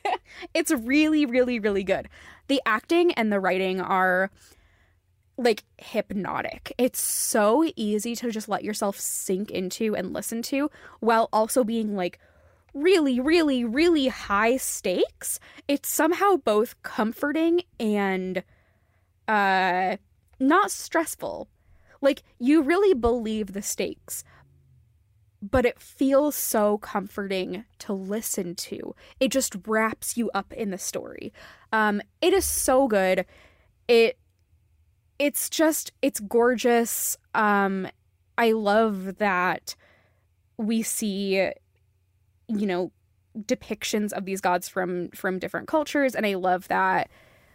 [0.54, 2.08] it's really really really good.
[2.48, 4.30] The acting and the writing are
[5.36, 6.72] like hypnotic.
[6.78, 10.70] It's so easy to just let yourself sink into and listen to
[11.00, 12.18] while also being like
[12.74, 15.38] really, really, really high stakes.
[15.68, 18.42] It's somehow both comforting and
[19.28, 19.96] uh
[20.38, 21.48] not stressful.
[22.00, 24.24] Like you really believe the stakes,
[25.40, 28.94] but it feels so comforting to listen to.
[29.20, 31.32] It just wraps you up in the story.
[31.72, 33.24] Um, it is so good.
[33.88, 34.18] It
[35.22, 37.16] it's just it's gorgeous.
[37.32, 37.86] Um,
[38.36, 39.76] I love that
[40.56, 41.36] we see,
[42.48, 42.90] you know,
[43.38, 47.08] depictions of these gods from from different cultures, and I love that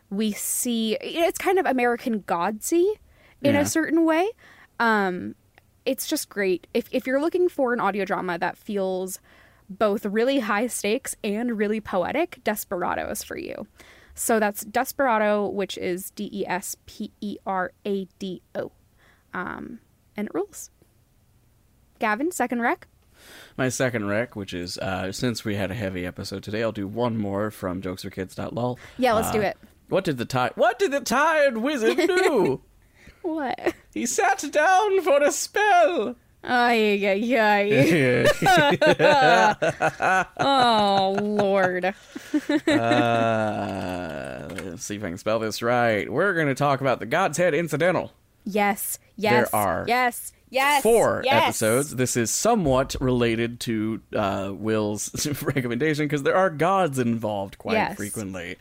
[0.10, 2.88] we see it's kind of American godsy
[3.44, 3.62] in Yeah.
[3.62, 4.30] a certain way.
[4.80, 5.36] Um,
[5.86, 6.68] it's just great.
[6.74, 9.20] If if you're looking for an audio drama that feels
[9.70, 13.68] both really high stakes and really poetic, Desperado is for you.
[14.20, 18.72] So that's Desperado, which is D E S P E R A D O.
[19.34, 19.80] Um,
[20.16, 20.72] and it rules.
[22.00, 22.88] Gavin, second rec.
[23.58, 26.88] My second rec, which is uh, since we had a heavy episode today, I'll do
[26.88, 28.78] one more from jokesforkids.lol.
[28.98, 29.58] Yeah, let's do Uh, it.
[29.90, 32.62] What did the ti- What did the tired wizard do?
[33.24, 33.74] What?
[33.94, 36.16] he sat down for a spell.
[36.50, 38.26] Ay, ay, ay.
[40.40, 41.86] Oh, Lord.
[42.68, 46.10] uh, let's see if I can spell this right.
[46.12, 48.14] We're going to talk about the God's Head Incidental.
[48.46, 49.50] Yes, yes.
[49.52, 50.82] There are Yes, yes.
[50.84, 51.44] Four yes.
[51.44, 51.96] episodes.
[51.96, 57.98] This is somewhat related to uh, Wil's recommendation because there are gods involved quite Yes.
[57.98, 58.56] frequently.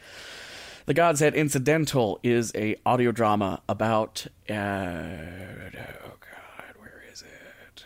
[0.87, 4.27] The God's Head Incidental is a audio drama about.
[4.49, 7.85] Uh, oh God, where is it?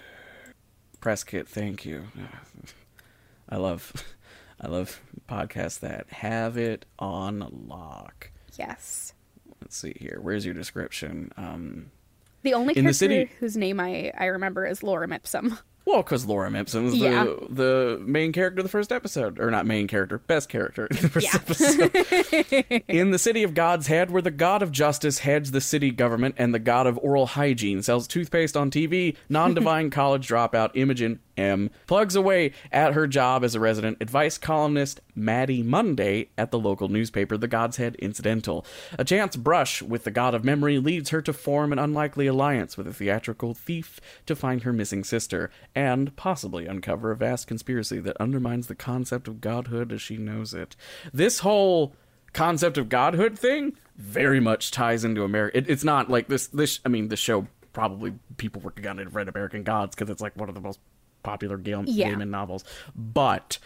[1.01, 1.49] Press kit.
[1.49, 2.05] Thank you.
[3.49, 3.93] I love,
[4.61, 8.31] I love podcasts that have it on lock.
[8.59, 9.15] Yes.
[9.61, 10.19] Let's see here.
[10.21, 11.33] Where's your description?
[11.37, 11.91] Um,
[12.43, 15.59] The only In the city- whose name I, I remember is Laura Mipsum.
[15.87, 17.25] Well, because Laura Mipsum is Yeah.
[17.25, 20.97] the the main character of the first episode, or not main character, best character in
[20.99, 21.41] the first Yeah.
[21.41, 22.83] episode.
[22.89, 26.35] in the city of God's Head, where the god of justice heads the city government
[26.39, 31.71] and the god of oral hygiene sells toothpaste on TV, non-divine college dropout Imogen M
[31.87, 36.89] plugs away at her job as a resident advice columnist Maddie Monday at the local
[36.89, 38.65] newspaper The God's Head Incidental.
[38.99, 42.77] A chance brush with the god of memory leads her to form an unlikely alliance
[42.77, 48.01] with a theatrical thief to find her missing sister and possibly uncover a vast conspiracy
[48.01, 50.77] that undermines the concept of godhood as she knows it.
[51.13, 51.95] This whole
[52.33, 55.59] concept of godhood thing very much ties into America.
[55.59, 56.47] It, it's not like this.
[56.47, 60.23] This, I mean, the show probably people were gonna have read American Gods because it's
[60.23, 60.81] like one of the most
[61.23, 62.11] popular game, Yeah.
[62.11, 62.65] Gaiman novels.
[62.95, 63.59] But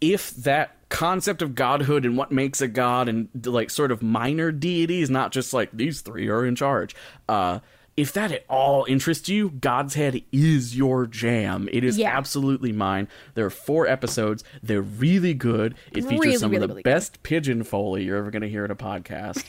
[0.00, 4.50] if that concept of godhood and what makes a god and like sort of minor
[4.50, 6.94] deities, not just like these three are in charge,
[7.28, 7.60] uh,
[7.96, 11.68] if that at all interests you, God's Head is your jam.
[11.70, 12.16] It is Yeah.
[12.16, 13.08] absolutely mine.
[13.34, 14.42] There are four episodes.
[14.62, 15.74] They're really good.
[15.92, 16.88] It features Really, some really, of the really good.
[16.90, 19.44] best pigeon foley you're ever going to hear in a podcast.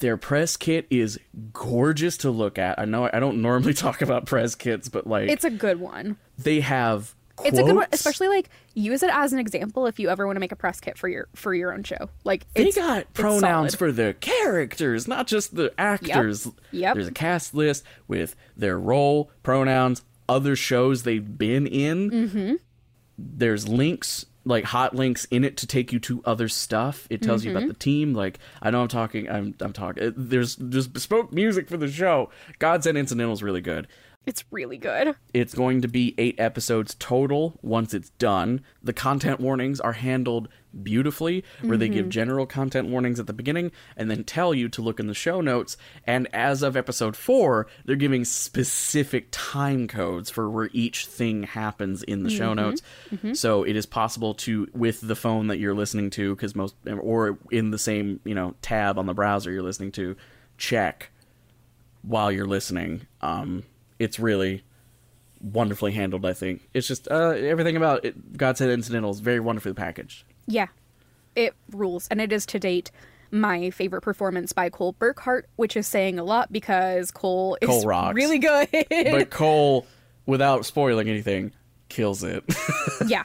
[0.00, 1.18] Their press kit is
[1.52, 2.78] gorgeous to look at.
[2.78, 6.16] I know I don't normally talk about press kits, but like It's a good one.
[6.38, 7.50] they have quotes.
[7.50, 10.36] It's a good one, especially like use it as an example if you ever want
[10.36, 12.10] to make a press kit for your for your own show.
[12.24, 16.48] Like They got it's pronouns for the characters, not just the actors.
[16.72, 16.94] Yep.
[16.94, 22.10] There's a cast list with their role, pronouns, other shows they've been in.
[22.10, 22.54] Mm-hmm.
[23.18, 27.06] There's links, like hot links in it to take you to other stuff.
[27.10, 27.56] It tells you Mm-hmm.
[27.58, 28.14] about the team.
[28.14, 29.28] Like I know I'm talking.
[29.28, 30.14] I'm I'm talking.
[30.16, 32.30] There's there's bespoke music for the show.
[32.58, 33.88] God's Incidental is really good.
[34.26, 35.14] It's really good.
[35.32, 38.62] It's going to be eight episodes total once it's done.
[38.82, 40.48] The content warnings are handled
[40.82, 42.10] beautifully, where they give mm-hmm.
[42.10, 45.40] general content warnings at the beginning and then tell you to look in the show
[45.40, 45.76] notes.
[46.08, 52.02] And as of episode four, they're giving specific time codes for where each thing happens
[52.02, 52.56] in the show mm-hmm.
[52.56, 52.82] notes.
[53.10, 53.34] Mm-hmm.
[53.34, 57.38] So it is possible to, with the phone that you're listening to, because most, or
[57.52, 60.16] in the same, you know, tab on the browser you're listening to,
[60.58, 61.10] check
[62.02, 63.06] while you're listening.
[63.20, 63.62] Um,
[63.98, 64.62] it's really
[65.40, 66.24] wonderfully handled.
[66.24, 70.24] I think it's just uh, everything about it, God's Head Incidental is very wonderfully packaged.
[70.46, 70.68] Yeah,
[71.34, 72.90] it rules, and it is to date
[73.30, 77.84] my favorite performance by Cole Burkhart, which is saying a lot because Cole is Cole
[77.84, 78.14] rocks.
[78.14, 78.68] really good.
[78.70, 79.86] But Cole,
[80.26, 81.52] without spoiling anything,
[81.88, 82.44] kills it.
[83.06, 83.24] yeah,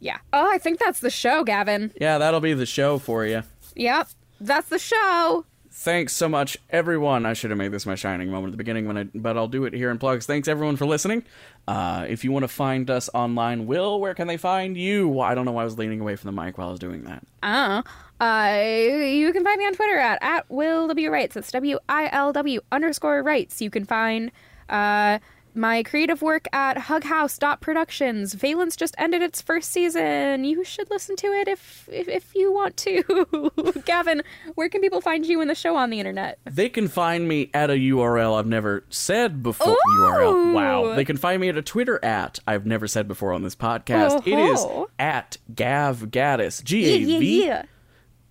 [0.00, 0.18] yeah.
[0.32, 1.92] Oh, I think that's the show, Gavin.
[2.00, 3.42] yeah, that'll be the show for you.
[3.76, 4.08] Yep,
[4.40, 5.44] that's the show.
[5.74, 7.24] Thanks so much, everyone.
[7.24, 9.48] I should have made this my shining moment at the beginning, when I, but I'll
[9.48, 10.26] do it here in plugs.
[10.26, 11.24] Thanks, everyone, for listening.
[11.66, 15.20] Uh, if you want to find us online, Wil, where can they find you?
[15.20, 17.04] I don't know why I was leaning away from the mic while I was doing
[17.04, 17.26] that.
[17.42, 17.82] Oh,
[18.20, 18.62] uh,
[19.02, 21.34] you can find me on Twitter at, at Wil W Writes.
[21.34, 23.62] That's W I L W underscore Writes.
[23.62, 24.30] You can find
[24.68, 25.20] uh,
[25.54, 28.34] my creative work at hughouse.productions.
[28.34, 30.44] Valence just ended its first season.
[30.44, 33.82] You should listen to it if if, if you want to.
[33.84, 34.22] Gavin,
[34.54, 36.38] where can people find you in the show on the internet?
[36.44, 39.72] They can find me at a URL I've never said before.
[39.72, 39.98] Ooh.
[40.00, 40.54] URL.
[40.54, 40.94] Wow.
[40.94, 44.26] They can find me at a Twitter at I've never said before on this podcast.
[44.26, 44.90] It is Oh-ho.
[44.98, 46.62] at Gav Gaddis.
[46.64, 47.62] G A Yeah, V yeah.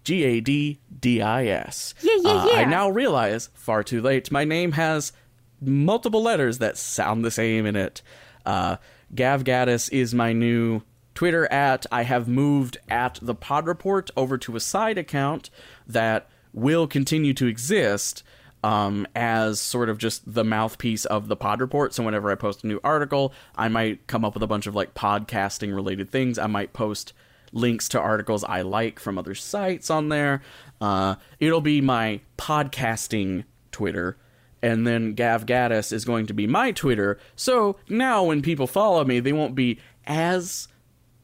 [0.04, 1.94] G A D D I S.
[2.02, 5.14] Yeah, yeah, Uh, I now realize, far too late, my name has
[5.62, 8.02] multiple letters that sound the same in it.
[8.46, 8.78] Uh,
[9.14, 10.82] Gav Gaddis is my new
[11.14, 11.86] Twitter at.
[11.92, 15.50] I have moved at the Pod Report over to a side account
[15.86, 18.24] that will continue to exist
[18.64, 21.94] um, as sort of just the mouthpiece of the Pod Report.
[21.94, 24.76] So whenever I post a new article, I might come up with a bunch of
[24.76, 26.38] like podcasting related things.
[26.38, 27.14] I might post
[27.54, 30.42] links to articles I like from other sites on there.
[30.80, 34.18] Uh, it'll be my podcasting Twitter.
[34.62, 37.18] And then Gav Gaddis is going to be my Twitter.
[37.36, 40.68] So now when people follow me, they won't be as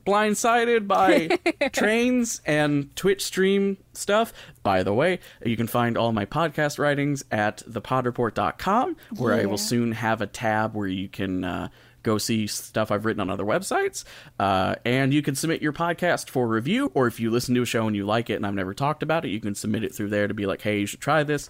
[0.07, 1.27] blindsided by
[1.73, 4.31] trains and Twitch stream stuff.
[4.63, 9.57] By the way, you can find all my podcast writings at thepodreport.com, where I will
[9.57, 11.67] soon have a tab where you can uh,
[12.07, 14.05] go see stuff I've written on other websites.
[14.39, 17.65] Uh, and you can submit your podcast for review, or if you listen to a
[17.65, 19.93] show and you like it and I've never talked about it, you can submit it
[19.93, 21.49] through there to be like, hey, you should try this.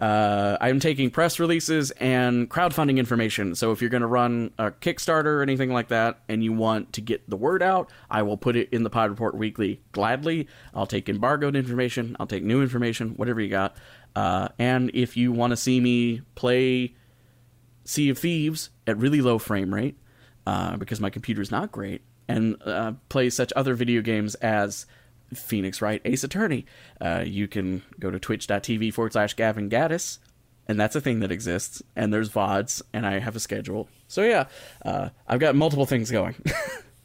[0.00, 3.54] Uh, I'm taking press releases and crowdfunding information.
[3.54, 6.92] So if you're going to run a Kickstarter or anything like that and you want
[6.94, 10.48] to get the word out, I will put it in the Pod Report Weekly gladly.
[10.74, 13.76] I'll take embargoed information, I'll take new information, whatever you got.
[14.16, 16.94] Uh, and if you want to see me play
[17.84, 19.96] Sea of Thieves at really low frame rate
[20.46, 24.86] uh, because my computer's not great, and uh, play such other video games as
[25.34, 26.66] Phoenix Wright Ace Attorney.
[27.00, 30.18] Uh, you can go to twitch.tv forward slash Gavin Gaddis,
[30.68, 31.82] and that's a thing that exists.
[31.96, 33.88] And there's VODs, and I have a schedule.
[34.08, 34.46] So yeah,
[34.84, 36.34] uh, I've got multiple things going.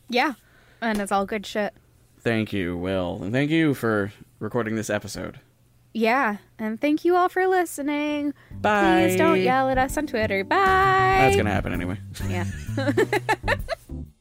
[0.10, 0.36] Yeah,
[0.80, 1.74] and it's all good shit.
[2.22, 5.42] thank you, Wil, and thank you for recording this episode.
[5.98, 8.36] Yeah, and thank you all for listening.
[8.52, 9.08] Bye.
[9.08, 10.43] Please don't yell at us on Twitter.
[10.43, 10.56] Bye.
[10.56, 11.98] That's gonna happen anyway.
[12.30, 12.45] Yeah.